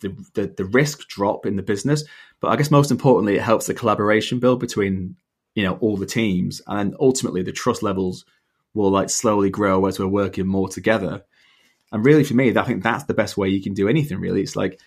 the, 0.00 0.16
the, 0.34 0.46
the 0.56 0.64
risk 0.64 1.08
drop 1.08 1.46
in 1.46 1.56
the 1.56 1.62
business. 1.62 2.04
But 2.40 2.48
I 2.48 2.56
guess 2.56 2.70
most 2.70 2.90
importantly, 2.90 3.36
it 3.36 3.42
helps 3.42 3.66
the 3.66 3.74
collaboration 3.74 4.38
build 4.38 4.60
between 4.60 5.16
you 5.54 5.64
know 5.64 5.76
all 5.80 5.96
the 5.96 6.06
teams, 6.06 6.62
and 6.66 6.94
ultimately 7.00 7.42
the 7.42 7.52
trust 7.52 7.82
levels 7.82 8.24
will 8.74 8.90
like 8.90 9.10
slowly 9.10 9.50
grow 9.50 9.86
as 9.86 9.98
we're 9.98 10.06
working 10.06 10.46
more 10.46 10.68
together. 10.68 11.24
And 11.92 12.04
really, 12.04 12.24
for 12.24 12.34
me, 12.34 12.56
I 12.56 12.62
think 12.62 12.82
that's 12.82 13.04
the 13.04 13.14
best 13.14 13.36
way 13.36 13.48
you 13.48 13.62
can 13.62 13.74
do 13.74 13.88
anything. 13.88 14.20
Really, 14.20 14.42
it's 14.42 14.56
like 14.56 14.80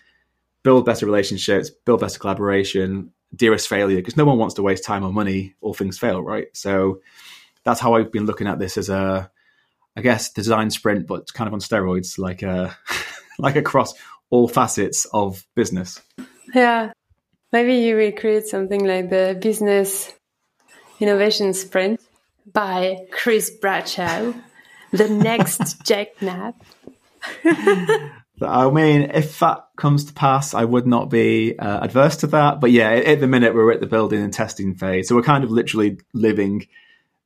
build 0.62 0.86
better 0.86 1.06
relationships, 1.06 1.70
build 1.70 2.00
better 2.00 2.18
collaboration, 2.18 3.12
dearest 3.34 3.68
failure, 3.68 3.96
because 3.96 4.16
no 4.16 4.24
one 4.24 4.38
wants 4.38 4.54
to 4.54 4.62
waste 4.62 4.84
time 4.84 5.04
or 5.04 5.12
money. 5.12 5.54
All 5.60 5.74
things 5.74 5.98
fail, 5.98 6.22
right? 6.22 6.46
So 6.54 7.00
that's 7.64 7.80
how 7.80 7.94
I've 7.94 8.12
been 8.12 8.26
looking 8.26 8.46
at 8.46 8.58
this 8.58 8.78
as 8.78 8.88
a, 8.88 9.30
I 9.96 10.00
guess, 10.00 10.32
design 10.32 10.70
sprint, 10.70 11.06
but 11.06 11.32
kind 11.32 11.46
of 11.48 11.54
on 11.54 11.60
steroids, 11.60 12.18
like 12.18 12.42
a, 12.42 12.76
like 13.38 13.56
across 13.56 13.94
all 14.30 14.48
facets 14.48 15.06
of 15.12 15.46
business. 15.54 16.00
Yeah. 16.54 16.92
Maybe 17.52 17.74
you 17.76 17.96
will 17.96 18.12
create 18.12 18.46
something 18.46 18.84
like 18.84 19.10
the 19.10 19.38
business 19.40 20.12
innovation 20.98 21.52
sprint 21.54 22.00
by 22.52 23.06
Chris 23.10 23.50
Bradshaw, 23.50 24.32
the 24.90 25.08
next 25.08 25.82
Jake 25.84 26.20
Knapp. 26.20 26.62
I 28.42 28.70
mean, 28.70 29.10
if 29.14 29.38
that 29.38 29.66
comes 29.76 30.04
to 30.06 30.12
pass, 30.12 30.54
I 30.54 30.64
would 30.64 30.86
not 30.86 31.08
be 31.08 31.58
uh, 31.58 31.84
adverse 31.84 32.16
to 32.18 32.26
that. 32.28 32.60
But 32.60 32.72
yeah, 32.72 32.90
at 32.90 33.20
the 33.20 33.28
minute 33.28 33.54
we're 33.54 33.72
at 33.72 33.80
the 33.80 33.86
building 33.86 34.22
and 34.22 34.32
testing 34.32 34.74
phase, 34.74 35.08
so 35.08 35.14
we're 35.14 35.22
kind 35.22 35.44
of 35.44 35.50
literally 35.50 35.98
living 36.12 36.66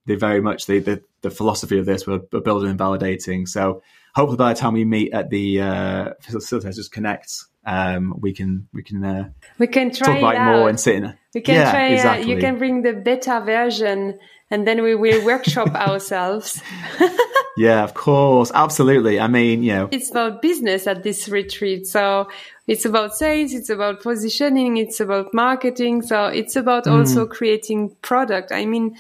the 0.07 0.17
very 0.17 0.41
much 0.41 0.67
the 0.67 0.81
the, 0.81 1.03
the 1.23 1.31
philosophy 1.31 1.79
of 1.79 1.87
this. 1.87 2.07
We're, 2.07 2.21
we're, 2.33 2.41
building 2.41 2.71
and 2.71 2.79
validating. 2.79 3.49
So 3.49 3.83
hopefully, 4.15 4.37
by 4.37 4.53
the 4.53 4.61
time 4.61 4.75
we 4.75 4.85
meet 4.85 5.13
at 5.13 5.31
the 5.31 5.61
uh, 5.61 6.13
facilitators 6.23 6.91
connect, 6.91 7.33
um, 7.65 8.15
we 8.19 8.33
can 8.33 8.69
we 8.73 8.83
can 8.83 9.05
uh, 9.05 9.31
we 9.59 9.67
can 9.67 9.91
try 9.91 10.07
talk 10.09 10.19
about 10.19 10.35
it 10.35 10.59
more 10.59 10.69
and 10.69 10.79
sit 10.79 10.97
in. 10.97 11.15
We 11.35 11.41
can 11.41 11.55
yeah, 11.55 11.71
try. 11.71 11.89
Exactly. 11.89 12.31
you 12.31 12.39
can 12.39 12.59
bring 12.59 12.83
the 12.83 12.93
beta 12.93 13.43
version, 13.45 14.19
and 14.51 14.67
then 14.67 14.83
we 14.83 14.95
will 14.95 15.25
workshop 15.25 15.75
ourselves. 15.75 16.63
yeah, 17.57 17.85
of 17.85 17.95
course, 17.95 18.51
absolutely. 18.55 19.21
I 19.21 19.29
mean, 19.29 19.63
you 19.63 19.75
know, 19.75 19.89
it's 19.91 20.11
about 20.11 20.43
business 20.43 20.87
at 20.87 21.03
this 21.03 21.29
retreat, 21.29 21.87
so 21.87 22.29
it's 22.67 22.85
about 22.85 23.15
sales, 23.15 23.53
it's 23.53 23.71
about 23.71 24.03
positioning, 24.03 24.77
it's 24.77 25.01
about 25.01 25.33
marketing, 25.35 26.03
so 26.03 26.27
it's 26.27 26.57
about 26.57 26.85
mm. 26.85 26.93
also 26.93 27.27
creating 27.27 27.95
product. 28.03 28.53
I 28.53 28.65
mean 28.67 28.97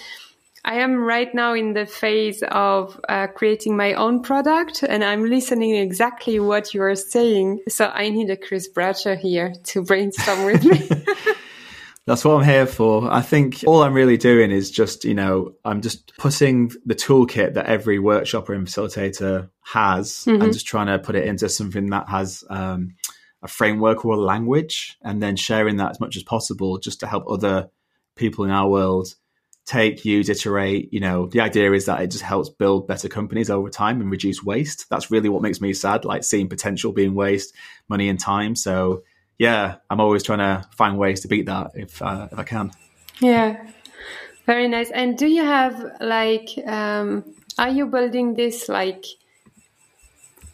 I 0.64 0.80
am 0.80 0.96
right 0.96 1.32
now 1.34 1.54
in 1.54 1.72
the 1.72 1.86
phase 1.86 2.42
of 2.42 3.00
uh, 3.08 3.28
creating 3.28 3.74
my 3.74 3.94
own 3.94 4.22
product 4.22 4.82
and 4.82 5.02
I'm 5.02 5.24
listening 5.24 5.74
exactly 5.76 6.38
what 6.40 6.74
you 6.74 6.82
are 6.82 6.94
saying. 6.94 7.60
So 7.68 7.86
I 7.86 8.10
need 8.10 8.28
a 8.28 8.36
Chris 8.36 8.68
Bradshaw 8.68 9.16
here 9.16 9.54
to 9.64 9.82
brainstorm 9.82 10.44
with 10.44 10.64
me. 10.64 10.88
That's 12.08 12.24
what 12.24 12.38
I'm 12.38 12.44
here 12.44 12.64
for. 12.64 13.12
I 13.12 13.20
think 13.20 13.64
all 13.66 13.82
I'm 13.82 13.92
really 13.92 14.16
doing 14.16 14.50
is 14.50 14.70
just, 14.70 15.04
you 15.04 15.12
know, 15.12 15.52
I'm 15.62 15.82
just 15.82 16.16
putting 16.16 16.72
the 16.86 16.94
toolkit 16.94 17.52
that 17.52 17.66
every 17.66 17.98
workshopper 17.98 18.54
and 18.54 18.66
facilitator 18.66 19.50
has 19.60 20.24
mm-hmm. 20.24 20.40
and 20.40 20.50
just 20.50 20.66
trying 20.66 20.86
to 20.86 20.98
put 20.98 21.16
it 21.16 21.26
into 21.26 21.50
something 21.50 21.90
that 21.90 22.08
has 22.08 22.44
um, 22.48 22.94
a 23.42 23.48
framework 23.48 24.06
or 24.06 24.14
a 24.14 24.20
language 24.20 24.96
and 25.02 25.22
then 25.22 25.36
sharing 25.36 25.76
that 25.76 25.90
as 25.90 26.00
much 26.00 26.16
as 26.16 26.22
possible 26.22 26.78
just 26.78 27.00
to 27.00 27.06
help 27.06 27.24
other 27.28 27.68
people 28.16 28.46
in 28.46 28.50
our 28.50 28.70
world 28.70 29.14
take, 29.66 30.02
use, 30.06 30.30
iterate. 30.30 30.90
You 30.90 31.00
know, 31.00 31.26
the 31.26 31.40
idea 31.40 31.70
is 31.72 31.84
that 31.84 32.00
it 32.00 32.10
just 32.10 32.24
helps 32.24 32.48
build 32.48 32.88
better 32.88 33.10
companies 33.10 33.50
over 33.50 33.68
time 33.68 34.00
and 34.00 34.10
reduce 34.10 34.42
waste. 34.42 34.86
That's 34.88 35.10
really 35.10 35.28
what 35.28 35.42
makes 35.42 35.60
me 35.60 35.74
sad, 35.74 36.06
like 36.06 36.24
seeing 36.24 36.48
potential 36.48 36.92
being 36.92 37.14
waste, 37.14 37.54
money 37.86 38.08
and 38.08 38.18
time. 38.18 38.56
So 38.56 39.02
yeah, 39.38 39.76
I'm 39.88 40.00
always 40.00 40.22
trying 40.22 40.38
to 40.40 40.66
find 40.76 40.98
ways 40.98 41.20
to 41.20 41.28
beat 41.28 41.46
that 41.46 41.70
if 41.74 42.02
uh, 42.02 42.28
if 42.30 42.38
I 42.38 42.44
can. 42.44 42.72
Yeah, 43.20 43.66
very 44.46 44.68
nice. 44.68 44.90
And 44.90 45.16
do 45.16 45.26
you 45.26 45.44
have 45.44 45.96
like, 46.00 46.48
um, 46.66 47.24
are 47.58 47.68
you 47.70 47.86
building 47.86 48.34
this 48.34 48.68
like? 48.68 49.04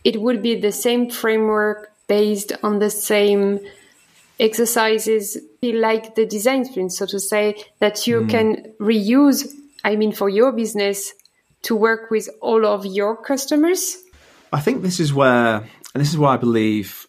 It 0.05 0.21
would 0.21 0.43
be 0.43 0.61
the 0.61 0.73
same 0.73 1.09
framework 1.09 1.91
based 2.09 2.53
on 2.63 2.79
the 2.79 2.91
same 2.91 3.61
exercises 4.39 5.39
like 5.63 6.15
the 6.15 6.27
design 6.27 6.65
sprint, 6.65 6.93
so 6.93 7.07
to 7.07 7.19
say, 7.19 7.55
that 7.79 8.07
you 8.07 8.21
mm. 8.21 8.29
can 8.29 8.75
reuse, 8.79 9.47
I 9.83 9.97
mean, 9.97 10.13
for 10.13 10.29
your 10.29 10.53
business 10.53 11.15
to 11.63 11.75
work 11.75 12.11
with 12.11 12.29
all 12.41 12.67
of 12.67 12.85
your 12.85 13.17
customers? 13.17 13.97
I 14.53 14.61
think 14.61 14.83
this 14.83 15.01
is 15.01 15.15
where, 15.15 15.57
and 15.95 16.01
this 16.01 16.11
is 16.11 16.19
why 16.19 16.35
I 16.35 16.37
believe 16.37 17.07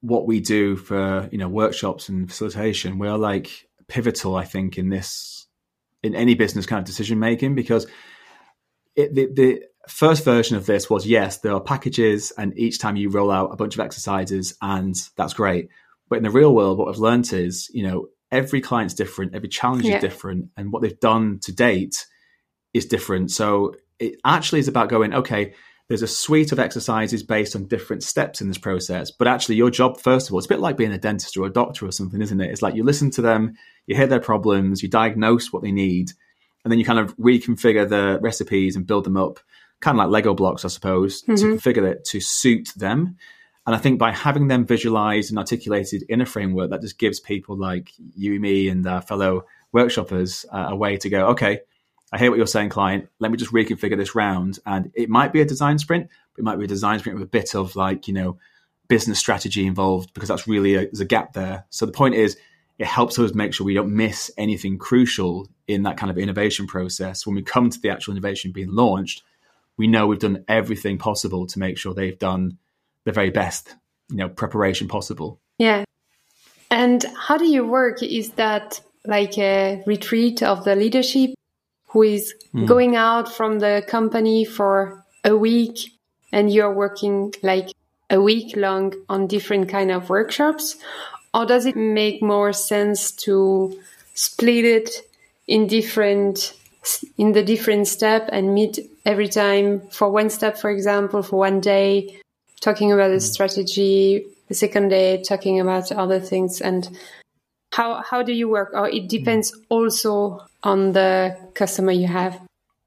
what 0.00 0.26
we 0.26 0.40
do 0.40 0.76
for, 0.76 1.28
you 1.32 1.38
know, 1.38 1.48
workshops 1.48 2.08
and 2.08 2.28
facilitation, 2.28 2.98
we're 2.98 3.16
like 3.16 3.68
pivotal, 3.88 4.36
I 4.36 4.44
think, 4.44 4.78
in 4.78 4.90
this, 4.90 5.46
in 6.02 6.14
any 6.14 6.34
business 6.34 6.66
kind 6.66 6.78
of 6.78 6.84
decision 6.84 7.18
making, 7.18 7.54
because 7.54 7.86
it, 8.94 9.14
the, 9.14 9.26
the 9.32 9.62
first 9.88 10.24
version 10.24 10.56
of 10.56 10.66
this 10.66 10.88
was 10.88 11.06
yes, 11.06 11.38
there 11.38 11.52
are 11.52 11.60
packages, 11.60 12.32
and 12.38 12.56
each 12.58 12.78
time 12.78 12.96
you 12.96 13.10
roll 13.10 13.30
out 13.30 13.52
a 13.52 13.56
bunch 13.56 13.74
of 13.74 13.80
exercises, 13.80 14.56
and 14.62 14.94
that's 15.16 15.34
great. 15.34 15.68
But 16.08 16.18
in 16.18 16.22
the 16.22 16.30
real 16.30 16.54
world, 16.54 16.78
what 16.78 16.88
I've 16.88 16.98
learned 16.98 17.32
is, 17.32 17.70
you 17.72 17.82
know, 17.82 18.08
every 18.30 18.60
client's 18.60 18.94
different, 18.94 19.34
every 19.34 19.48
challenge 19.48 19.84
yeah. 19.84 19.96
is 19.96 20.00
different, 20.00 20.50
and 20.56 20.72
what 20.72 20.82
they've 20.82 21.00
done 21.00 21.40
to 21.42 21.52
date 21.52 22.06
is 22.72 22.86
different. 22.86 23.30
So 23.30 23.74
it 23.98 24.20
actually 24.24 24.60
is 24.60 24.68
about 24.68 24.90
going, 24.90 25.12
okay, 25.14 25.54
there's 25.88 26.02
a 26.02 26.06
suite 26.06 26.52
of 26.52 26.58
exercises 26.58 27.22
based 27.22 27.56
on 27.56 27.64
different 27.64 28.02
steps 28.02 28.40
in 28.40 28.48
this 28.48 28.58
process. 28.58 29.10
But 29.10 29.26
actually, 29.26 29.56
your 29.56 29.70
job, 29.70 29.98
first 29.98 30.28
of 30.28 30.32
all, 30.32 30.38
it's 30.38 30.46
a 30.46 30.50
bit 30.50 30.60
like 30.60 30.76
being 30.76 30.92
a 30.92 30.98
dentist 30.98 31.36
or 31.36 31.46
a 31.46 31.52
doctor 31.52 31.86
or 31.86 31.92
something, 31.92 32.20
isn't 32.20 32.40
it? 32.40 32.50
It's 32.50 32.62
like 32.62 32.74
you 32.74 32.84
listen 32.84 33.10
to 33.12 33.22
them, 33.22 33.54
you 33.86 33.96
hear 33.96 34.06
their 34.06 34.20
problems, 34.20 34.82
you 34.82 34.88
diagnose 34.88 35.52
what 35.52 35.62
they 35.62 35.72
need, 35.72 36.12
and 36.62 36.70
then 36.70 36.78
you 36.78 36.84
kind 36.84 36.98
of 36.98 37.16
reconfigure 37.16 37.88
the 37.88 38.18
recipes 38.20 38.76
and 38.76 38.86
build 38.86 39.04
them 39.04 39.16
up, 39.16 39.40
kind 39.80 39.98
of 39.98 40.04
like 40.04 40.12
Lego 40.12 40.34
blocks, 40.34 40.64
I 40.64 40.68
suppose, 40.68 41.22
mm-hmm. 41.22 41.36
to 41.36 41.44
configure 41.44 41.90
it 41.90 42.04
to 42.06 42.20
suit 42.20 42.70
them. 42.76 43.16
And 43.66 43.74
I 43.74 43.78
think 43.78 43.98
by 43.98 44.12
having 44.12 44.48
them 44.48 44.66
visualized 44.66 45.30
and 45.30 45.38
articulated 45.38 46.02
in 46.08 46.20
a 46.20 46.26
framework, 46.26 46.70
that 46.70 46.82
just 46.82 46.98
gives 46.98 47.20
people 47.20 47.56
like 47.56 47.92
you, 48.14 48.38
me, 48.40 48.68
and 48.68 48.86
our 48.86 49.00
fellow 49.02 49.44
workshoppers 49.74 50.44
uh, 50.52 50.68
a 50.70 50.76
way 50.76 50.96
to 50.98 51.08
go, 51.08 51.28
okay, 51.28 51.60
I 52.12 52.18
hear 52.18 52.30
what 52.30 52.38
you're 52.38 52.46
saying, 52.46 52.70
client. 52.70 53.08
Let 53.18 53.30
me 53.30 53.36
just 53.36 53.52
reconfigure 53.52 53.96
this 53.96 54.14
round. 54.14 54.58
And 54.64 54.90
it 54.94 55.08
might 55.08 55.32
be 55.32 55.40
a 55.40 55.44
design 55.44 55.78
sprint, 55.78 56.08
but 56.34 56.40
it 56.40 56.44
might 56.44 56.58
be 56.58 56.64
a 56.64 56.68
design 56.68 56.98
sprint 56.98 57.18
with 57.18 57.26
a 57.26 57.30
bit 57.30 57.54
of 57.54 57.76
like, 57.76 58.08
you 58.08 58.14
know, 58.14 58.38
business 58.88 59.18
strategy 59.18 59.66
involved 59.66 60.14
because 60.14 60.28
that's 60.28 60.48
really 60.48 60.74
a, 60.74 60.80
there's 60.80 61.00
a 61.00 61.04
gap 61.04 61.34
there. 61.34 61.66
So 61.70 61.86
the 61.86 61.92
point 61.92 62.14
is, 62.14 62.36
it 62.78 62.86
helps 62.86 63.18
us 63.18 63.34
make 63.34 63.52
sure 63.52 63.66
we 63.66 63.74
don't 63.74 63.94
miss 63.94 64.30
anything 64.38 64.78
crucial 64.78 65.48
in 65.66 65.82
that 65.82 65.96
kind 65.96 66.10
of 66.10 66.18
innovation 66.18 66.66
process. 66.66 67.26
When 67.26 67.34
we 67.34 67.42
come 67.42 67.70
to 67.70 67.80
the 67.80 67.90
actual 67.90 68.12
innovation 68.12 68.52
being 68.52 68.72
launched, 68.72 69.22
we 69.76 69.88
know 69.88 70.06
we've 70.06 70.18
done 70.18 70.44
everything 70.48 70.96
possible 70.96 71.46
to 71.48 71.58
make 71.58 71.76
sure 71.76 71.92
they've 71.92 72.18
done 72.18 72.58
the 73.04 73.12
very 73.12 73.30
best, 73.30 73.74
you 74.10 74.16
know, 74.16 74.28
preparation 74.28 74.86
possible. 74.86 75.40
Yeah. 75.58 75.84
And 76.70 77.04
how 77.16 77.36
do 77.36 77.46
you 77.46 77.66
work? 77.66 78.02
Is 78.02 78.30
that 78.32 78.80
like 79.04 79.38
a 79.38 79.82
retreat 79.86 80.42
of 80.42 80.64
the 80.64 80.76
leadership 80.76 81.34
who 81.88 82.02
is 82.02 82.34
mm. 82.54 82.66
going 82.66 82.96
out 82.96 83.32
from 83.32 83.58
the 83.58 83.84
company 83.86 84.44
for 84.44 85.04
a 85.24 85.36
week 85.36 85.92
and 86.32 86.52
you're 86.52 86.72
working 86.72 87.32
like 87.42 87.68
a 88.10 88.20
week 88.20 88.56
long 88.56 88.94
on 89.08 89.26
different 89.26 89.68
kind 89.68 89.90
of 89.90 90.08
workshops? 90.10 90.76
Or 91.34 91.46
does 91.46 91.66
it 91.66 91.76
make 91.76 92.22
more 92.22 92.52
sense 92.52 93.12
to 93.26 93.78
split 94.14 94.64
it 94.64 94.90
in 95.46 95.66
different 95.66 96.54
in 97.18 97.32
the 97.32 97.42
different 97.42 97.86
step 97.86 98.28
and 98.32 98.54
meet 98.54 98.78
every 99.04 99.28
time 99.28 99.80
for 99.90 100.08
one 100.10 100.30
step, 100.30 100.56
for 100.56 100.70
example, 100.70 101.22
for 101.22 101.36
one 101.36 101.60
day, 101.60 102.18
talking 102.60 102.92
about 102.92 103.08
the 103.08 103.16
mm. 103.16 103.32
strategy, 103.34 104.26
the 104.48 104.54
second 104.54 104.88
day 104.88 105.22
talking 105.22 105.60
about 105.60 105.92
other 105.92 106.20
things 106.20 106.60
and 106.60 106.88
how 107.72 108.02
how 108.02 108.22
do 108.22 108.32
you 108.32 108.48
work? 108.48 108.70
Or 108.72 108.88
it 108.88 109.08
depends 109.08 109.56
also 109.68 110.40
on 110.62 110.92
the 110.92 111.36
customer 111.54 111.92
you 111.92 112.06
have. 112.06 112.40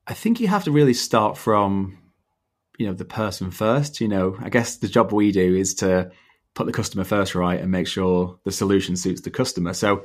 I 0.08 0.13
think 0.13 0.39
you 0.39 0.48
have 0.48 0.63
to 0.65 0.72
really 0.72 0.94
start 0.94 1.38
from 1.38 1.98
you 2.78 2.88
know 2.88 2.94
the 2.94 3.06
person 3.06 3.52
first 3.52 4.02
you 4.02 4.08
know. 4.08 4.38
I 4.41 4.50
guess 4.50 4.78
the 4.78 4.88
job 4.88 5.12
we 5.12 5.32
do 5.32 5.56
is 5.56 5.76
to 5.76 6.12
put 6.54 6.65
the 6.65 6.74
customer 6.74 7.06
first 7.06 7.34
right 7.36 7.60
and 7.60 7.72
make 7.72 7.88
sure 7.88 8.39
the 8.44 8.52
solution 8.52 8.96
suits 8.96 9.22
the 9.22 9.32
customer. 9.32 9.74
So 9.74 10.04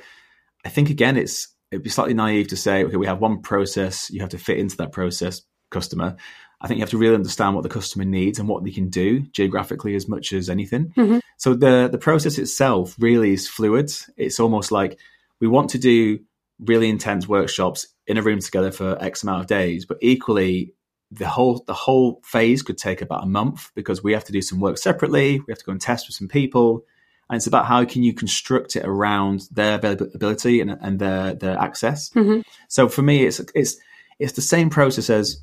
i 0.66 0.68
think 0.68 0.90
again 0.90 1.16
it's 1.16 1.48
it'd 1.70 1.84
be 1.84 1.90
slightly 1.90 2.14
naive 2.14 2.48
to 2.48 2.56
say 2.56 2.84
okay 2.84 2.96
we 2.96 3.06
have 3.06 3.20
one 3.20 3.40
process 3.40 4.10
you 4.10 4.20
have 4.20 4.30
to 4.30 4.38
fit 4.38 4.58
into 4.58 4.76
that 4.76 4.92
process 4.92 5.42
customer 5.70 6.16
I 6.60 6.68
think 6.68 6.78
you 6.78 6.82
have 6.82 6.90
to 6.90 6.98
really 6.98 7.14
understand 7.14 7.54
what 7.54 7.62
the 7.62 7.68
customer 7.68 8.04
needs 8.04 8.38
and 8.38 8.48
what 8.48 8.64
they 8.64 8.70
can 8.70 8.88
do 8.88 9.20
geographically 9.20 9.94
as 9.94 10.08
much 10.08 10.32
as 10.32 10.48
anything. 10.48 10.92
Mm-hmm. 10.96 11.18
So 11.36 11.54
the 11.54 11.88
the 11.90 11.98
process 11.98 12.38
itself 12.38 12.96
really 12.98 13.32
is 13.32 13.48
fluid. 13.48 13.90
It's 14.16 14.40
almost 14.40 14.72
like 14.72 14.98
we 15.40 15.48
want 15.48 15.70
to 15.70 15.78
do 15.78 16.20
really 16.58 16.88
intense 16.88 17.28
workshops 17.28 17.86
in 18.06 18.16
a 18.16 18.22
room 18.22 18.40
together 18.40 18.72
for 18.72 19.02
X 19.02 19.22
amount 19.22 19.42
of 19.42 19.46
days, 19.46 19.84
but 19.84 19.98
equally 20.00 20.72
the 21.10 21.28
whole 21.28 21.62
the 21.66 21.74
whole 21.74 22.20
phase 22.24 22.62
could 22.62 22.78
take 22.78 23.02
about 23.02 23.22
a 23.22 23.26
month 23.26 23.70
because 23.74 24.02
we 24.02 24.12
have 24.12 24.24
to 24.24 24.32
do 24.32 24.42
some 24.42 24.60
work 24.60 24.78
separately. 24.78 25.38
We 25.38 25.50
have 25.50 25.58
to 25.58 25.64
go 25.64 25.72
and 25.72 25.80
test 25.80 26.08
with 26.08 26.16
some 26.16 26.28
people, 26.28 26.84
and 27.28 27.36
it's 27.36 27.46
about 27.46 27.66
how 27.66 27.84
can 27.84 28.02
you 28.02 28.14
construct 28.14 28.76
it 28.76 28.84
around 28.84 29.42
their 29.52 29.76
availability 29.76 30.60
and, 30.60 30.76
and 30.80 30.98
their 30.98 31.34
their 31.34 31.58
access. 31.58 32.10
Mm-hmm. 32.10 32.40
So 32.68 32.88
for 32.88 33.02
me, 33.02 33.24
it's 33.24 33.40
it's 33.54 33.76
it's 34.18 34.32
the 34.32 34.42
same 34.42 34.70
process 34.70 35.10
as 35.10 35.42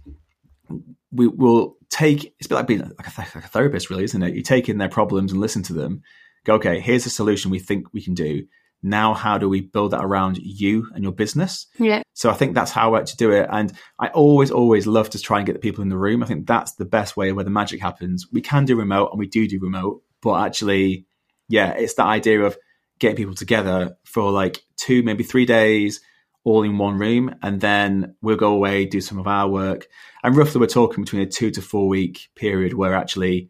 we 1.14 1.28
will 1.28 1.78
take 1.90 2.34
it's 2.40 2.48
a 2.48 2.50
bit 2.50 2.56
like 2.56 2.68
being 2.68 2.80
like 2.82 3.08
a, 3.08 3.22
like 3.22 3.46
a, 3.46 3.48
therapist 3.48 3.90
really 3.90 4.04
isn't 4.04 4.24
it? 4.24 4.36
You 4.36 4.42
take 4.42 4.68
in 4.70 4.78
their 4.78 4.90
problems 4.90 5.32
and 5.32 5.40
listen 5.40 5.64
to 5.64 5.74
them 5.74 6.02
go 6.46 6.56
okay 6.56 6.80
here's 6.80 7.06
a 7.06 7.10
solution 7.10 7.52
we 7.52 7.60
think 7.60 7.88
we 7.94 8.02
can 8.02 8.14
do. 8.14 8.46
Now 8.82 9.14
how 9.14 9.38
do 9.38 9.48
we 9.48 9.62
build 9.62 9.92
that 9.92 10.04
around 10.04 10.38
you 10.38 10.90
and 10.94 11.04
your 11.04 11.14
business? 11.14 11.68
Yeah. 11.80 12.02
So 12.14 12.30
i 12.30 12.34
think 12.34 12.56
that's 12.56 12.72
how 12.72 12.90
i 12.90 12.98
like 12.98 13.06
to 13.06 13.18
do 13.18 13.32
it. 13.32 13.48
And 13.52 13.72
i 14.00 14.08
always 14.10 14.52
always 14.52 14.88
love 14.88 15.10
to 15.12 15.20
try 15.20 15.38
and 15.38 15.46
get 15.46 15.54
the 15.54 15.60
people 15.60 15.84
in 15.84 15.90
the 15.90 15.98
room. 15.98 16.24
I 16.24 16.26
think 16.26 16.48
that's 16.48 16.74
the 16.74 16.86
best 16.86 17.16
way 17.16 17.32
where 17.32 17.46
the 17.46 17.52
magic 17.52 17.82
happens. 17.82 18.28
We 18.32 18.42
can 18.42 18.66
do 18.66 18.76
remote 18.76 19.10
and 19.12 19.20
we 19.20 19.28
do 19.28 19.48
do 19.48 19.60
remote 19.62 20.02
but 20.22 20.46
actually 20.46 21.06
yeah 21.50 21.72
it's 21.72 21.96
that 21.96 22.08
idea 22.08 22.42
of 22.42 22.58
getting 23.00 23.18
people 23.18 23.36
together 23.36 23.98
for 24.06 24.32
like 24.32 24.62
two 24.78 25.04
maybe 25.04 25.24
three 25.24 25.46
days 25.46 26.00
all 26.44 26.64
in 26.64 26.78
one 26.78 26.98
room, 26.98 27.36
and 27.42 27.62
then 27.62 28.16
we'll 28.22 28.36
go 28.36 28.54
away, 28.54 28.86
do 28.86 29.02
some 29.02 29.18
of 29.18 29.28
our 29.28 29.48
work. 29.48 29.88
And 30.24 30.36
roughly, 30.36 30.60
we're 30.60 30.68
talking 30.68 31.04
between 31.04 31.22
a 31.22 31.26
two 31.26 31.52
to 31.52 31.62
four 31.62 31.88
week 31.88 32.30
period 32.36 32.74
where 32.74 32.94
actually 32.94 33.50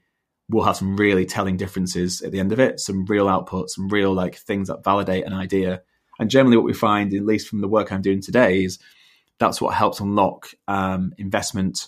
we'll 0.50 0.64
have 0.64 0.76
some 0.76 0.96
really 0.96 1.26
telling 1.26 1.58
differences 1.58 2.22
at 2.22 2.32
the 2.32 2.40
end 2.40 2.52
of 2.52 2.60
it, 2.60 2.80
some 2.80 3.06
real 3.06 3.28
output, 3.28 3.70
some 3.70 3.88
real 3.90 4.14
like 4.14 4.36
things 4.36 4.68
that 4.68 4.84
validate 4.84 5.26
an 5.26 5.34
idea. 5.34 5.82
And 6.20 6.30
generally, 6.30 6.58
what 6.58 6.66
we 6.66 6.74
find, 6.74 7.14
at 7.14 7.26
least 7.26 7.48
from 7.48 7.62
the 7.62 7.68
work 7.68 7.92
I'm 7.92 8.02
doing 8.02 8.22
today, 8.22 8.64
is 8.64 8.78
that's 9.40 9.60
what 9.60 9.74
helps 9.74 10.00
unlock 10.00 10.50
um, 10.68 11.14
investment 11.18 11.88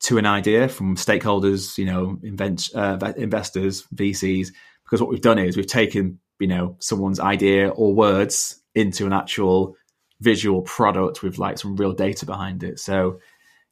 to 0.00 0.18
an 0.18 0.26
idea 0.26 0.68
from 0.68 0.96
stakeholders, 0.96 1.78
you 1.78 1.86
know, 1.86 2.18
invent, 2.22 2.68
uh, 2.74 3.12
investors, 3.16 3.86
VCs. 3.94 4.48
Because 4.84 5.00
what 5.00 5.08
we've 5.10 5.22
done 5.22 5.38
is 5.38 5.56
we've 5.56 5.66
taken, 5.66 6.20
you 6.38 6.46
know, 6.46 6.76
someone's 6.80 7.18
idea 7.18 7.70
or 7.70 7.94
words 7.94 8.62
into 8.74 9.06
an 9.06 9.12
actual 9.12 9.74
visual 10.20 10.62
product 10.62 11.22
with 11.22 11.38
like 11.38 11.58
some 11.58 11.76
real 11.76 11.92
data 11.92 12.26
behind 12.26 12.62
it. 12.62 12.80
So 12.80 13.20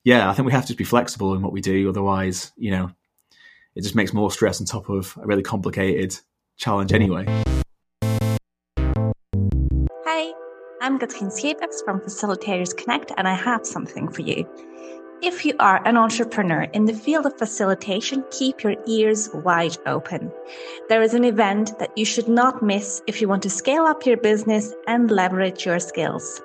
yeah, 0.04 0.28
I 0.28 0.34
think 0.34 0.46
we 0.46 0.52
have 0.52 0.66
to 0.66 0.74
be 0.74 0.84
flexible 0.84 1.34
in 1.34 1.42
what 1.42 1.52
we 1.52 1.60
do. 1.60 1.88
Otherwise, 1.88 2.52
you 2.56 2.70
know, 2.70 2.90
it 3.74 3.82
just 3.82 3.94
makes 3.94 4.12
more 4.12 4.30
stress 4.30 4.60
on 4.60 4.66
top 4.66 4.88
of 4.88 5.16
a 5.20 5.26
really 5.26 5.42
complicated 5.42 6.18
challenge 6.56 6.92
anyway. 6.92 7.24
Hi, 10.06 10.32
I'm 10.82 10.98
Katrien 10.98 11.30
Schepers 11.30 11.82
from 11.84 12.00
Facilitators 12.00 12.76
Connect, 12.76 13.12
and 13.16 13.26
I 13.26 13.34
have 13.34 13.66
something 13.66 14.08
for 14.10 14.22
you. 14.22 14.46
If 15.24 15.46
you 15.46 15.54
are 15.58 15.80
an 15.88 15.96
entrepreneur 15.96 16.64
in 16.74 16.84
the 16.84 16.92
field 16.92 17.24
of 17.24 17.38
facilitation, 17.38 18.22
keep 18.30 18.62
your 18.62 18.74
ears 18.86 19.30
wide 19.32 19.78
open. 19.86 20.30
There 20.90 21.00
is 21.00 21.14
an 21.14 21.24
event 21.24 21.78
that 21.78 21.96
you 21.96 22.04
should 22.04 22.28
not 22.28 22.62
miss 22.62 23.00
if 23.06 23.22
you 23.22 23.26
want 23.28 23.42
to 23.44 23.48
scale 23.48 23.84
up 23.84 24.04
your 24.04 24.18
business 24.18 24.74
and 24.86 25.10
leverage 25.10 25.64
your 25.64 25.80
skills. 25.80 26.42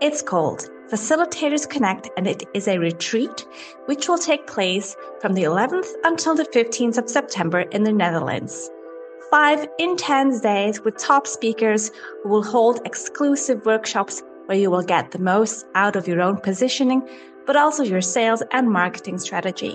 It's 0.00 0.20
called 0.20 0.68
Facilitators 0.90 1.70
Connect 1.70 2.10
and 2.16 2.26
it 2.26 2.42
is 2.54 2.66
a 2.66 2.80
retreat 2.80 3.46
which 3.86 4.08
will 4.08 4.18
take 4.18 4.48
place 4.48 4.96
from 5.20 5.34
the 5.34 5.44
11th 5.44 5.86
until 6.02 6.34
the 6.34 6.46
15th 6.46 6.98
of 6.98 7.08
September 7.08 7.60
in 7.60 7.84
the 7.84 7.92
Netherlands. 7.92 8.68
Five 9.30 9.68
intense 9.78 10.40
days 10.40 10.80
with 10.80 10.96
top 10.96 11.28
speakers 11.28 11.92
who 12.24 12.30
will 12.30 12.42
hold 12.42 12.80
exclusive 12.84 13.64
workshops 13.64 14.24
where 14.46 14.58
you 14.58 14.72
will 14.72 14.82
get 14.82 15.12
the 15.12 15.20
most 15.20 15.66
out 15.76 15.94
of 15.94 16.08
your 16.08 16.20
own 16.20 16.38
positioning 16.38 17.06
but 17.48 17.56
also 17.56 17.82
your 17.82 18.02
sales 18.02 18.42
and 18.52 18.70
marketing 18.70 19.18
strategy. 19.18 19.74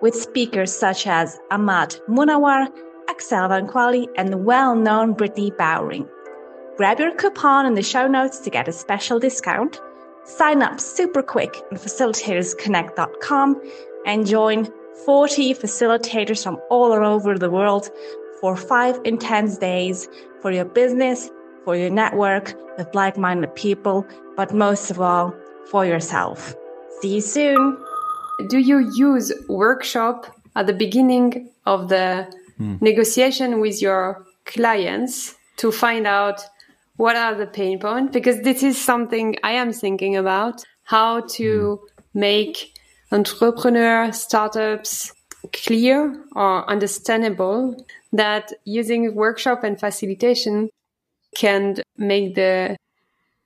With 0.00 0.14
speakers 0.14 0.72
such 0.72 1.08
as 1.08 1.36
Ahmad 1.50 1.96
Munawar, 2.08 2.68
Axel 3.08 3.48
Van 3.48 3.66
Quali, 3.66 4.08
and 4.16 4.32
the 4.32 4.38
well 4.38 4.76
known 4.76 5.14
Brittany 5.14 5.50
Bowring. 5.50 6.08
Grab 6.76 7.00
your 7.00 7.12
coupon 7.16 7.66
in 7.66 7.74
the 7.74 7.82
show 7.82 8.06
notes 8.06 8.38
to 8.38 8.48
get 8.48 8.68
a 8.68 8.72
special 8.72 9.18
discount. 9.18 9.80
Sign 10.24 10.62
up 10.62 10.78
super 10.78 11.20
quick 11.20 11.56
on 11.72 11.78
facilitatorsconnect.com 11.78 13.60
and 14.06 14.26
join 14.26 14.68
40 15.04 15.54
facilitators 15.54 16.44
from 16.44 16.60
all 16.70 16.92
over 16.92 17.36
the 17.36 17.50
world 17.50 17.90
for 18.40 18.56
five 18.56 19.00
intense 19.04 19.58
days 19.58 20.08
for 20.40 20.52
your 20.52 20.64
business, 20.64 21.28
for 21.64 21.74
your 21.74 21.90
network 21.90 22.54
with 22.78 22.94
like 22.94 23.18
minded 23.18 23.52
people, 23.56 24.06
but 24.36 24.54
most 24.54 24.92
of 24.92 25.00
all, 25.00 25.34
for 25.70 25.84
yourself. 25.84 26.54
See 27.00 27.14
you 27.14 27.20
soon. 27.20 27.78
Do 28.48 28.58
you 28.58 28.90
use 28.94 29.32
workshop 29.48 30.34
at 30.54 30.66
the 30.66 30.72
beginning 30.72 31.50
of 31.64 31.88
the 31.88 32.28
mm. 32.58 32.80
negotiation 32.82 33.60
with 33.60 33.80
your 33.80 34.26
clients 34.44 35.34
to 35.58 35.72
find 35.72 36.06
out 36.06 36.42
what 36.96 37.16
are 37.16 37.34
the 37.34 37.46
pain 37.46 37.78
points? 37.78 38.12
Because 38.12 38.42
this 38.42 38.62
is 38.62 38.76
something 38.76 39.36
I 39.42 39.52
am 39.52 39.72
thinking 39.72 40.16
about 40.16 40.62
how 40.84 41.20
to 41.20 41.80
mm. 41.80 41.88
make 42.12 42.78
entrepreneur 43.12 44.12
startups 44.12 45.12
clear 45.52 46.22
or 46.36 46.68
understandable 46.68 47.86
that 48.12 48.52
using 48.64 49.14
workshop 49.14 49.64
and 49.64 49.80
facilitation 49.80 50.68
can 51.34 51.76
make 51.96 52.34
the 52.34 52.76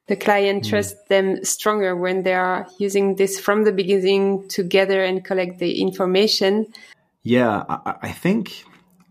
the 0.07 0.17
client 0.17 0.65
mm. 0.65 0.69
trusts 0.69 1.01
them 1.09 1.45
stronger 1.45 1.97
when 1.97 2.23
they 2.23 2.35
are 2.35 2.67
using 2.79 3.17
this 3.17 3.41
from 3.41 3.65
the 3.65 3.73
beginning 3.73 4.49
to 4.49 4.63
gather 4.63 5.03
and 5.03 5.25
collect 5.25 5.59
the 5.59 5.81
information. 5.81 6.67
Yeah, 7.23 7.65
I, 7.69 7.95
I 8.03 8.13
think 8.13 8.65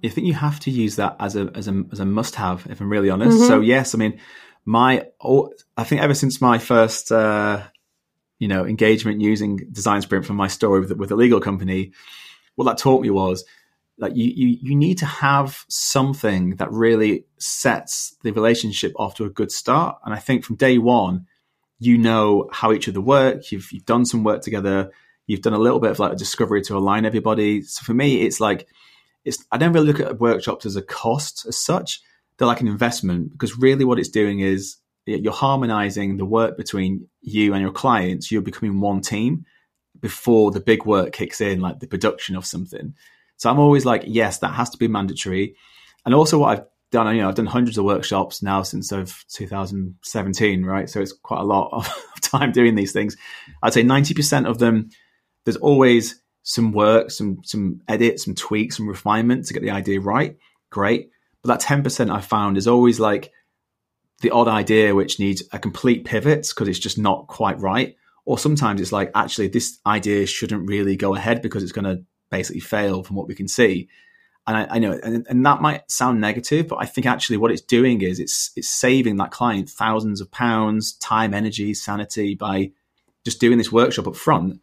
I 0.03 0.09
think 0.09 0.27
you 0.27 0.33
have 0.33 0.59
to 0.61 0.71
use 0.71 0.97
that 0.97 1.15
as 1.19 1.35
a 1.35 1.49
as 1.55 1.67
a 1.67 1.83
as 1.91 1.99
a 1.99 2.05
must 2.05 2.35
have. 2.35 2.67
If 2.69 2.79
I'm 2.81 2.89
really 2.89 3.09
honest. 3.09 3.37
Mm-hmm. 3.37 3.47
So 3.47 3.61
yes, 3.61 3.95
I 3.95 3.97
mean 3.97 4.19
my 4.65 5.07
I 5.77 5.83
think 5.83 6.01
ever 6.01 6.13
since 6.13 6.41
my 6.41 6.59
first 6.59 7.11
uh, 7.11 7.63
you 8.37 8.47
know 8.47 8.65
engagement 8.65 9.21
using 9.21 9.57
Design 9.71 10.01
Sprint 10.01 10.25
for 10.25 10.33
my 10.33 10.47
story 10.47 10.81
with 10.81 10.91
with 10.91 11.11
a 11.11 11.15
legal 11.15 11.39
company, 11.39 11.93
what 12.55 12.65
that 12.65 12.77
taught 12.77 13.01
me 13.01 13.09
was 13.09 13.45
like 14.03 14.17
you, 14.17 14.25
you 14.25 14.57
you 14.61 14.75
need 14.75 14.97
to 14.97 15.05
have 15.05 15.63
something 15.69 16.57
that 16.57 16.69
really 16.71 17.23
sets 17.37 18.17
the 18.21 18.31
relationship 18.31 18.91
off 18.97 19.15
to 19.15 19.23
a 19.23 19.29
good 19.29 19.49
start. 19.49 19.97
And 20.03 20.13
I 20.13 20.19
think 20.19 20.43
from 20.43 20.57
day 20.57 20.77
one, 20.77 21.25
you 21.79 21.97
know 21.97 22.49
how 22.51 22.73
each 22.73 22.89
other 22.89 22.99
work. 22.99 23.49
You've 23.49 23.71
you've 23.71 23.85
done 23.85 24.05
some 24.05 24.25
work 24.25 24.41
together. 24.41 24.91
You've 25.25 25.41
done 25.41 25.53
a 25.53 25.57
little 25.57 25.79
bit 25.79 25.91
of 25.91 25.99
like 25.99 26.11
a 26.11 26.17
discovery 26.17 26.61
to 26.63 26.75
align 26.75 27.05
everybody. 27.05 27.61
So 27.61 27.81
for 27.85 27.93
me, 27.93 28.23
it's 28.23 28.41
like 28.41 28.67
it's 29.23 29.45
I 29.53 29.57
don't 29.57 29.71
really 29.71 29.87
look 29.87 30.01
at 30.01 30.19
workshops 30.19 30.65
as 30.65 30.75
a 30.75 30.81
cost 30.81 31.45
as 31.47 31.57
such. 31.57 32.01
They're 32.37 32.47
like 32.47 32.59
an 32.59 32.67
investment 32.67 33.31
because 33.31 33.57
really 33.57 33.85
what 33.85 33.99
it's 33.99 34.09
doing 34.09 34.41
is 34.41 34.75
you're 35.05 35.31
harmonizing 35.31 36.17
the 36.17 36.25
work 36.25 36.57
between 36.57 37.07
you 37.21 37.53
and 37.53 37.61
your 37.61 37.71
clients. 37.71 38.31
You're 38.33 38.41
becoming 38.41 38.81
one 38.81 38.99
team 38.99 39.45
before 40.01 40.51
the 40.51 40.59
big 40.59 40.85
work 40.85 41.13
kicks 41.13 41.39
in, 41.39 41.61
like 41.61 41.79
the 41.79 41.87
production 41.87 42.35
of 42.35 42.45
something. 42.45 42.95
So 43.43 43.49
I'm 43.49 43.59
always 43.59 43.83
like, 43.83 44.03
yes, 44.07 44.37
that 44.37 44.53
has 44.53 44.69
to 44.69 44.77
be 44.77 44.87
mandatory. 44.87 45.57
And 46.05 46.15
also, 46.15 46.39
what 46.39 46.57
I've 46.57 46.65
done, 46.93 47.13
you 47.13 47.21
know, 47.21 47.27
I've 47.27 47.35
done 47.35 47.45
hundreds 47.45 47.77
of 47.77 47.83
workshops 47.83 48.41
now 48.41 48.63
since 48.63 48.93
of 48.93 49.21
2017, 49.33 50.63
right? 50.63 50.89
So 50.89 51.01
it's 51.01 51.11
quite 51.11 51.41
a 51.41 51.43
lot 51.43 51.69
of 51.73 51.93
time 52.21 52.53
doing 52.53 52.75
these 52.75 52.93
things. 52.93 53.17
I'd 53.61 53.73
say 53.73 53.83
90% 53.83 54.47
of 54.47 54.59
them, 54.59 54.91
there's 55.43 55.57
always 55.57 56.21
some 56.43 56.71
work, 56.71 57.11
some 57.11 57.41
some 57.43 57.81
edit, 57.89 58.21
some 58.21 58.33
tweaks, 58.33 58.77
some 58.77 58.87
refinement 58.87 59.47
to 59.47 59.53
get 59.53 59.61
the 59.61 59.71
idea 59.71 59.99
right. 59.99 60.37
Great. 60.69 61.09
But 61.41 61.59
that 61.59 61.67
10% 61.67 62.15
I 62.15 62.21
found 62.21 62.55
is 62.55 62.65
always 62.65 62.97
like 62.97 63.29
the 64.21 64.31
odd 64.31 64.47
idea 64.47 64.95
which 64.95 65.19
needs 65.19 65.43
a 65.51 65.59
complete 65.59 66.05
pivot 66.05 66.47
because 66.47 66.69
it's 66.69 66.79
just 66.79 66.97
not 66.97 67.27
quite 67.27 67.59
right. 67.59 67.97
Or 68.23 68.39
sometimes 68.39 68.79
it's 68.79 68.93
like, 68.93 69.11
actually, 69.13 69.49
this 69.49 69.79
idea 69.85 70.27
shouldn't 70.27 70.69
really 70.69 70.95
go 70.95 71.13
ahead 71.13 71.41
because 71.41 71.61
it's 71.61 71.73
going 71.73 71.93
to 71.93 72.05
basically 72.33 72.59
fail 72.59 73.03
from 73.03 73.15
what 73.15 73.27
we 73.27 73.35
can 73.35 73.47
see. 73.47 73.87
And 74.47 74.57
I, 74.57 74.75
I 74.75 74.79
know, 74.79 74.99
and, 75.03 75.25
and, 75.29 75.45
that 75.45 75.61
might 75.61 75.89
sound 75.89 76.19
negative, 76.19 76.67
but 76.67 76.77
I 76.81 76.85
think 76.85 77.05
actually 77.05 77.37
what 77.37 77.51
it's 77.51 77.61
doing 77.61 78.01
is 78.01 78.19
it's 78.19 78.51
it's 78.55 78.67
saving 78.67 79.17
that 79.17 79.31
client 79.31 79.69
thousands 79.69 80.19
of 80.19 80.31
pounds, 80.31 80.93
time, 80.93 81.33
energy, 81.33 81.73
sanity 81.75 82.35
by 82.35 82.71
just 83.23 83.39
doing 83.39 83.57
this 83.57 83.71
workshop 83.71 84.07
up 84.07 84.15
front. 84.15 84.59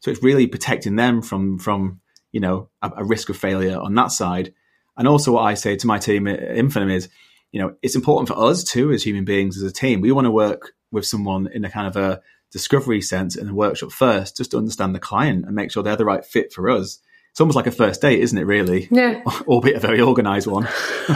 So 0.00 0.10
it's 0.10 0.22
really 0.22 0.46
protecting 0.46 0.96
them 0.96 1.22
from 1.22 1.58
from 1.58 2.00
you 2.30 2.40
know 2.40 2.68
a, 2.82 2.92
a 2.98 3.04
risk 3.04 3.28
of 3.30 3.36
failure 3.36 3.80
on 3.80 3.94
that 3.94 4.12
side. 4.12 4.52
And 4.96 5.08
also, 5.08 5.32
what 5.32 5.42
I 5.42 5.54
say 5.54 5.76
to 5.76 5.86
my 5.86 5.98
team 5.98 6.28
at 6.28 6.40
Infinum 6.40 6.92
is, 6.92 7.08
you 7.50 7.60
know, 7.60 7.74
it's 7.82 7.96
important 7.96 8.28
for 8.28 8.38
us 8.38 8.62
too 8.62 8.92
as 8.92 9.02
human 9.02 9.24
beings 9.24 9.56
as 9.56 9.64
a 9.64 9.72
team. 9.72 10.00
We 10.00 10.12
want 10.12 10.26
to 10.26 10.30
work 10.30 10.74
with 10.92 11.06
someone 11.06 11.48
in 11.52 11.64
a 11.64 11.70
kind 11.70 11.88
of 11.88 11.96
a 11.96 12.20
discovery 12.52 13.00
sense 13.00 13.34
in 13.34 13.46
the 13.48 13.54
workshop 13.54 13.90
first, 13.90 14.36
just 14.36 14.52
to 14.52 14.58
understand 14.58 14.94
the 14.94 15.00
client 15.00 15.44
and 15.44 15.56
make 15.56 15.72
sure 15.72 15.82
they're 15.82 15.96
the 15.96 16.04
right 16.04 16.24
fit 16.24 16.52
for 16.52 16.70
us 16.70 17.00
it's 17.34 17.40
almost 17.40 17.56
like 17.56 17.66
a 17.66 17.72
first 17.72 18.00
date, 18.00 18.20
isn't 18.20 18.38
it? 18.38 18.44
Really, 18.44 18.86
yeah, 18.92 19.20
albeit 19.48 19.74
a 19.74 19.80
very 19.80 20.00
organized 20.00 20.46
one. 20.46 20.68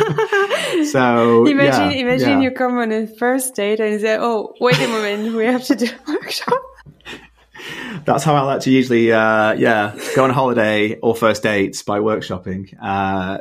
so 0.91 1.47
imagine, 1.47 1.93
yeah, 1.93 1.97
imagine 1.97 2.29
yeah. 2.29 2.41
you 2.41 2.51
come 2.51 2.77
on 2.77 2.91
a 2.91 3.07
first 3.07 3.55
date 3.55 3.79
and 3.79 3.93
you 3.93 4.01
say, 4.01 4.17
"Oh, 4.19 4.53
wait 4.61 4.81
a 4.81 4.89
moment, 4.89 5.37
we 5.37 5.45
have 5.45 5.63
to 5.67 5.77
do 5.77 5.87
a 5.87 6.11
workshop." 6.11 6.61
That's 8.05 8.25
how 8.25 8.35
I 8.35 8.41
like 8.41 8.63
to 8.63 8.73
usually, 8.73 9.13
uh, 9.13 9.53
yeah, 9.53 9.97
go 10.17 10.25
on 10.25 10.31
holiday 10.31 10.99
or 10.99 11.15
first 11.15 11.45
dates 11.45 11.85
by 11.85 12.01
workshopping. 12.01 12.77
Uh, 12.83 13.39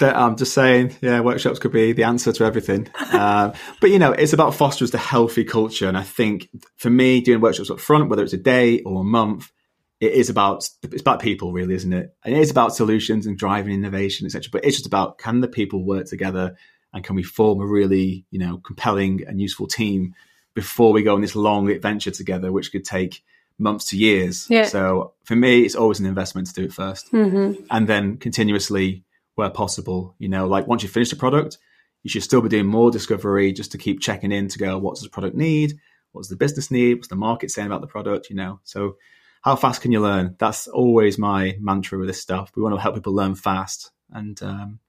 I'm 0.00 0.36
just 0.38 0.54
saying, 0.54 0.96
yeah, 1.02 1.20
workshops 1.20 1.58
could 1.58 1.72
be 1.72 1.92
the 1.92 2.04
answer 2.04 2.32
to 2.32 2.44
everything. 2.44 2.88
Uh, 2.98 3.52
but 3.82 3.90
you 3.90 3.98
know, 3.98 4.12
it's 4.12 4.32
about 4.32 4.54
fostering 4.54 4.90
the 4.90 4.96
healthy 4.96 5.44
culture, 5.44 5.88
and 5.88 5.98
I 5.98 6.04
think 6.04 6.48
for 6.78 6.88
me, 6.88 7.20
doing 7.20 7.42
workshops 7.42 7.68
up 7.68 7.80
front, 7.80 8.08
whether 8.08 8.22
it's 8.22 8.32
a 8.32 8.38
day 8.38 8.80
or 8.80 9.02
a 9.02 9.04
month, 9.04 9.52
it 10.00 10.12
is 10.12 10.30
about 10.30 10.68
it's 10.82 11.00
about 11.00 11.20
people 11.20 11.52
really 11.52 11.74
isn't 11.74 11.92
it? 11.92 12.14
And 12.24 12.34
it 12.34 12.40
is 12.40 12.50
about 12.50 12.74
solutions 12.74 13.26
and 13.26 13.38
driving 13.38 13.72
innovation 13.72 14.26
etc 14.26 14.48
but 14.50 14.64
it's 14.64 14.76
just 14.76 14.86
about 14.86 15.18
can 15.18 15.40
the 15.40 15.48
people 15.48 15.84
work 15.84 16.06
together 16.06 16.56
and 16.92 17.04
can 17.04 17.16
we 17.16 17.22
form 17.22 17.60
a 17.60 17.66
really 17.66 18.24
you 18.30 18.38
know 18.38 18.58
compelling 18.58 19.24
and 19.26 19.40
useful 19.40 19.66
team 19.66 20.14
before 20.54 20.92
we 20.92 21.02
go 21.02 21.14
on 21.14 21.20
this 21.20 21.36
long 21.36 21.70
adventure 21.70 22.10
together 22.10 22.50
which 22.50 22.72
could 22.72 22.84
take 22.84 23.22
months 23.58 23.84
to 23.86 23.96
years? 23.96 24.46
Yeah. 24.48 24.64
so 24.64 25.12
for 25.24 25.36
me 25.36 25.62
it's 25.62 25.76
always 25.76 26.00
an 26.00 26.06
investment 26.06 26.48
to 26.48 26.54
do 26.54 26.64
it 26.64 26.70
1st 26.70 27.10
mm-hmm. 27.10 27.64
and 27.70 27.86
then 27.86 28.16
continuously 28.16 29.04
where 29.34 29.50
possible 29.50 30.14
you 30.18 30.28
know 30.28 30.46
like 30.46 30.66
once 30.66 30.82
you 30.82 30.88
finish 30.88 31.10
the 31.10 31.16
product 31.16 31.58
you 32.02 32.10
should 32.10 32.22
still 32.22 32.40
be 32.40 32.48
doing 32.48 32.66
more 32.66 32.90
discovery 32.90 33.52
just 33.52 33.72
to 33.72 33.78
keep 33.78 34.00
checking 34.00 34.32
in 34.32 34.48
to 34.48 34.58
go 34.58 34.78
what 34.78 34.94
does 34.94 35.04
the 35.04 35.10
product 35.10 35.36
need? 35.36 35.78
What 36.12 36.22
does 36.22 36.28
the 36.28 36.36
business 36.36 36.70
need? 36.70 36.94
What's 36.94 37.08
the 37.08 37.16
market 37.16 37.50
saying 37.50 37.66
about 37.66 37.82
the 37.82 37.86
product? 37.86 38.30
You 38.30 38.36
know? 38.36 38.60
So 38.64 38.96
how 39.40 39.56
fast 39.56 39.82
can 39.82 39.92
you 39.92 40.00
learn? 40.00 40.36
That's 40.38 40.68
always 40.68 41.18
my 41.18 41.56
mantra 41.60 41.98
with 41.98 42.08
this 42.08 42.20
stuff. 42.20 42.52
We 42.54 42.62
want 42.62 42.74
to 42.74 42.80
help 42.80 42.94
people 42.94 43.14
learn 43.14 43.34
fast 43.34 43.90
and 44.12 44.40
um, 44.42 44.80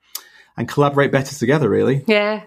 and 0.58 0.68
collaborate 0.68 1.12
better 1.12 1.36
together. 1.36 1.70
Really. 1.70 2.04
Yeah. 2.08 2.44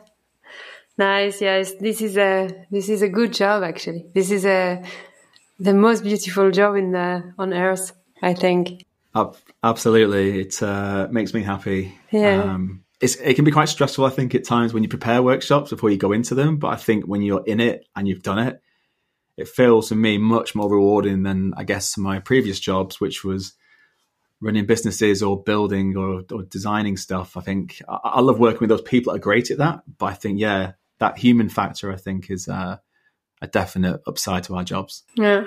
Nice. 0.96 1.40
Yes. 1.40 1.74
This 1.74 2.00
is 2.00 2.16
a 2.16 2.66
this 2.70 2.88
is 2.88 3.02
a 3.02 3.08
good 3.08 3.32
job. 3.32 3.62
Actually, 3.62 4.06
this 4.14 4.30
is 4.30 4.44
a 4.44 4.82
the 5.58 5.74
most 5.74 6.02
beautiful 6.02 6.50
job 6.50 6.76
in 6.76 6.92
the 6.92 7.32
on 7.38 7.52
earth. 7.52 7.92
I 8.22 8.34
think. 8.34 8.84
absolutely, 9.62 10.40
it 10.40 10.62
uh, 10.62 11.08
makes 11.10 11.34
me 11.34 11.42
happy. 11.42 11.94
Yeah. 12.10 12.42
Um, 12.42 12.84
it 13.00 13.34
can 13.34 13.44
be 13.44 13.50
quite 13.50 13.68
stressful, 13.68 14.04
I 14.04 14.10
think, 14.10 14.34
at 14.34 14.44
times 14.44 14.72
when 14.72 14.82
you 14.82 14.88
prepare 14.88 15.22
workshops 15.22 15.70
before 15.70 15.90
you 15.90 15.98
go 15.98 16.12
into 16.12 16.34
them. 16.34 16.56
But 16.56 16.68
I 16.68 16.76
think 16.76 17.04
when 17.04 17.22
you're 17.22 17.44
in 17.44 17.60
it 17.60 17.86
and 17.94 18.08
you've 18.08 18.22
done 18.22 18.38
it, 18.38 18.62
it 19.36 19.48
feels 19.48 19.88
to 19.88 19.94
me 19.94 20.18
much 20.18 20.54
more 20.54 20.70
rewarding 20.70 21.22
than 21.22 21.52
I 21.56 21.64
guess 21.64 21.98
my 21.98 22.20
previous 22.20 22.60
jobs, 22.60 23.00
which 23.00 23.24
was 23.24 23.54
running 24.40 24.66
businesses 24.66 25.22
or 25.22 25.42
building 25.42 25.96
or, 25.96 26.22
or 26.30 26.42
designing 26.44 26.96
stuff. 26.96 27.36
I 27.36 27.40
think 27.40 27.82
I, 27.88 27.98
I, 28.04 28.20
love 28.20 28.38
working 28.38 28.60
with 28.60 28.68
those 28.68 28.82
people 28.82 29.12
that 29.12 29.18
are 29.18 29.22
great 29.22 29.50
at 29.50 29.58
that. 29.58 29.82
But 29.98 30.06
I 30.06 30.14
think, 30.14 30.38
yeah, 30.38 30.72
that 30.98 31.18
human 31.18 31.48
factor, 31.48 31.92
I 31.92 31.96
think, 31.96 32.30
is 32.30 32.48
uh, 32.48 32.76
a 33.40 33.46
definite 33.46 34.02
upside 34.06 34.44
to 34.44 34.56
our 34.56 34.64
jobs. 34.64 35.02
Yeah. 35.16 35.44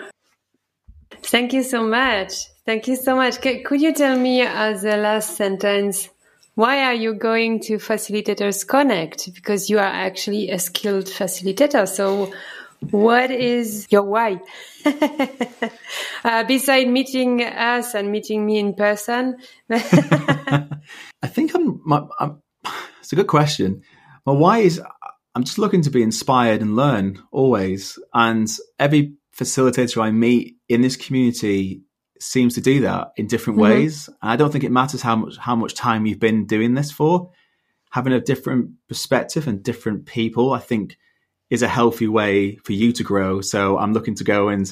Thank 1.12 1.54
you 1.54 1.64
so 1.64 1.84
much. 1.84 2.34
Thank 2.66 2.88
you 2.88 2.96
so 2.96 3.16
much. 3.16 3.40
Could 3.40 3.82
you 3.82 3.94
tell 3.94 4.18
me 4.18 4.42
as 4.42 4.82
the 4.82 4.98
last 4.98 5.38
sentence, 5.38 6.10
why 6.56 6.84
are 6.84 6.94
you 6.94 7.14
going 7.14 7.62
to 7.62 7.78
Facilitators 7.78 8.68
Connect? 8.68 9.34
Because 9.34 9.70
you 9.70 9.78
are 9.78 9.84
actually 9.84 10.50
a 10.50 10.60
skilled 10.60 11.06
facilitator. 11.06 11.88
So 11.88 12.34
what 12.80 13.32
is 13.32 13.88
your 13.90 14.04
why? 14.04 14.40
uh, 16.24 16.44
beside 16.44 16.88
meeting 16.88 17.44
us 17.44 17.96
and 17.96 18.12
meeting 18.12 18.46
me 18.46 18.60
in 18.60 18.74
person, 18.74 19.38
I 19.72 20.68
think 21.26 21.56
I'm, 21.56 21.82
my, 21.86 22.04
I'm. 22.20 22.42
It's 23.00 23.14
a 23.14 23.16
good 23.16 23.28
question. 23.28 23.82
My 24.26 24.34
why 24.34 24.60
is 24.60 24.82
I'm 25.34 25.44
just 25.44 25.58
looking 25.58 25.82
to 25.84 25.90
be 25.90 26.04
inspired 26.04 26.62
and 26.62 26.76
learn 26.76 27.22
always, 27.32 27.98
and 28.14 28.50
every 28.78 29.14
facilitator 29.36 30.02
I 30.02 30.12
meet 30.12 30.58
in 30.68 30.82
this 30.82 30.96
community 30.96 31.84
seems 32.20 32.56
to 32.56 32.62
do 32.62 32.82
that 32.82 33.12
in 33.18 33.28
different 33.28 33.60
mm-hmm. 33.60 33.72
ways. 33.72 34.10
And 34.22 34.32
I 34.32 34.36
don't 34.36 34.52
think 34.52 34.64
it 34.64 34.72
matters 34.72 35.02
how 35.02 35.16
much 35.16 35.38
how 35.38 35.56
much 35.56 35.76
time 35.76 36.06
you've 36.06 36.20
been 36.20 36.46
doing 36.46 36.74
this 36.74 36.92
for. 36.92 37.32
Having 37.92 38.14
a 38.14 38.20
different 38.20 38.72
perspective 38.90 39.48
and 39.48 39.64
different 39.64 40.06
people, 40.06 40.52
I 40.52 40.60
think 40.60 40.98
is 41.50 41.62
a 41.62 41.68
healthy 41.68 42.08
way 42.08 42.58
for 42.58 42.74
you 42.74 42.92
to 42.94 43.04
grow. 43.04 43.42
So 43.42 43.78
I'm 43.78 43.94
looking 43.94 44.16
to 44.16 44.24
go 44.24 44.50
and, 44.50 44.72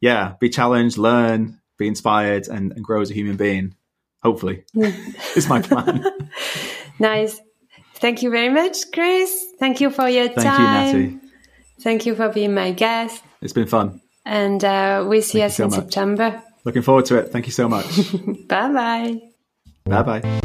yeah, 0.00 0.34
be 0.40 0.48
challenged, 0.48 0.98
learn, 0.98 1.60
be 1.78 1.88
inspired, 1.88 2.48
and, 2.48 2.72
and 2.72 2.84
grow 2.84 3.00
as 3.00 3.10
a 3.10 3.14
human 3.14 3.36
being. 3.36 3.74
Hopefully, 4.22 4.64
it's 4.74 5.48
my 5.48 5.60
plan. 5.60 6.04
nice. 7.00 7.40
Thank 7.94 8.22
you 8.22 8.30
very 8.30 8.50
much, 8.50 8.90
Chris. 8.92 9.46
Thank 9.58 9.80
you 9.80 9.90
for 9.90 10.08
your 10.08 10.28
time. 10.28 10.34
Thank 10.34 10.56
time. 10.56 10.86
you, 10.86 11.02
Nathy. 11.02 11.20
Thank 11.80 12.06
you 12.06 12.14
for 12.14 12.28
being 12.28 12.54
my 12.54 12.70
guest. 12.70 13.22
It's 13.40 13.52
been 13.52 13.66
fun. 13.66 14.00
And 14.24 14.62
uh, 14.64 15.04
we'll 15.08 15.22
see 15.22 15.38
Thank 15.38 15.50
us 15.50 15.56
so 15.56 15.64
in 15.64 15.70
much. 15.70 15.80
September. 15.80 16.42
Looking 16.64 16.82
forward 16.82 17.06
to 17.06 17.18
it. 17.18 17.32
Thank 17.32 17.46
you 17.46 17.52
so 17.52 17.68
much. 17.68 18.12
bye 18.48 18.72
bye. 18.72 19.20
Bye 19.84 20.02
bye. 20.02 20.42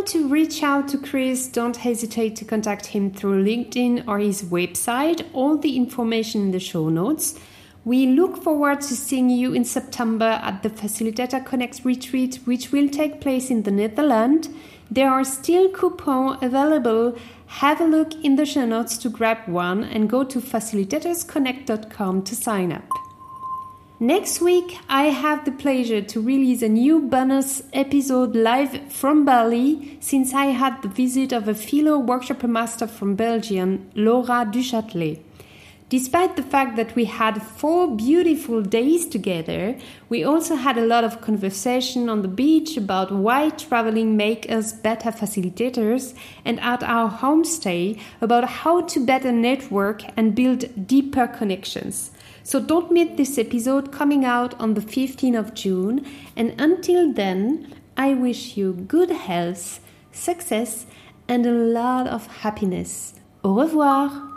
Want 0.00 0.12
to 0.12 0.28
reach 0.28 0.62
out 0.62 0.88
to 0.88 0.96
Chris, 0.98 1.46
don't 1.46 1.76
hesitate 1.76 2.34
to 2.36 2.46
contact 2.46 2.86
him 2.86 3.10
through 3.10 3.44
LinkedIn 3.44 4.08
or 4.08 4.18
his 4.18 4.42
website. 4.42 5.26
All 5.34 5.58
the 5.58 5.76
information 5.76 6.40
in 6.40 6.50
the 6.52 6.58
show 6.58 6.88
notes. 6.88 7.38
We 7.84 8.06
look 8.06 8.42
forward 8.42 8.80
to 8.80 8.96
seeing 8.96 9.28
you 9.28 9.52
in 9.52 9.66
September 9.66 10.40
at 10.42 10.62
the 10.62 10.70
Facilitator 10.70 11.44
Connect 11.44 11.84
retreat, 11.84 12.36
which 12.46 12.72
will 12.72 12.88
take 12.88 13.20
place 13.20 13.50
in 13.50 13.64
the 13.64 13.70
Netherlands. 13.70 14.48
There 14.90 15.10
are 15.10 15.22
still 15.22 15.68
coupons 15.68 16.38
available. 16.42 17.14
Have 17.60 17.82
a 17.82 17.86
look 17.86 18.14
in 18.24 18.36
the 18.36 18.46
show 18.46 18.64
notes 18.64 18.96
to 19.02 19.10
grab 19.10 19.46
one 19.46 19.84
and 19.84 20.08
go 20.08 20.24
to 20.24 20.40
facilitatorsconnect.com 20.40 22.22
to 22.22 22.34
sign 22.34 22.72
up. 22.72 22.99
Next 24.02 24.40
week, 24.40 24.78
I 24.88 25.10
have 25.10 25.44
the 25.44 25.52
pleasure 25.52 26.00
to 26.00 26.22
release 26.22 26.62
a 26.62 26.70
new 26.70 27.02
bonus 27.02 27.62
episode 27.74 28.34
live 28.34 28.90
from 28.90 29.26
Bali 29.26 29.98
since 30.00 30.32
I 30.32 30.46
had 30.46 30.80
the 30.80 30.88
visit 30.88 31.34
of 31.34 31.46
a 31.46 31.54
fellow 31.54 31.98
workshop 31.98 32.42
master 32.44 32.86
from 32.86 33.14
Belgium, 33.14 33.90
Laura 33.94 34.46
Duchâtelet. 34.50 35.20
Despite 35.90 36.36
the 36.36 36.42
fact 36.42 36.76
that 36.76 36.96
we 36.96 37.04
had 37.04 37.42
four 37.42 37.94
beautiful 37.94 38.62
days 38.62 39.04
together, 39.06 39.76
we 40.08 40.24
also 40.24 40.54
had 40.54 40.78
a 40.78 40.86
lot 40.86 41.04
of 41.04 41.20
conversation 41.20 42.08
on 42.08 42.22
the 42.22 42.28
beach 42.28 42.78
about 42.78 43.12
why 43.12 43.50
traveling 43.50 44.16
makes 44.16 44.48
us 44.48 44.72
better 44.72 45.10
facilitators 45.10 46.14
and 46.46 46.58
at 46.60 46.82
our 46.82 47.10
homestay 47.10 48.00
about 48.22 48.44
how 48.44 48.80
to 48.80 49.04
better 49.04 49.30
network 49.30 50.04
and 50.16 50.34
build 50.34 50.86
deeper 50.86 51.26
connections. 51.26 52.12
So 52.42 52.60
don't 52.60 52.90
miss 52.90 53.16
this 53.16 53.38
episode 53.38 53.92
coming 53.92 54.24
out 54.24 54.58
on 54.60 54.74
the 54.74 54.80
15th 54.80 55.38
of 55.38 55.54
June. 55.54 56.06
And 56.36 56.54
until 56.60 57.12
then, 57.12 57.74
I 57.96 58.14
wish 58.14 58.56
you 58.56 58.72
good 58.72 59.10
health, 59.10 59.80
success, 60.12 60.86
and 61.28 61.46
a 61.46 61.52
lot 61.52 62.06
of 62.06 62.26
happiness. 62.26 63.14
Au 63.44 63.54
revoir! 63.54 64.29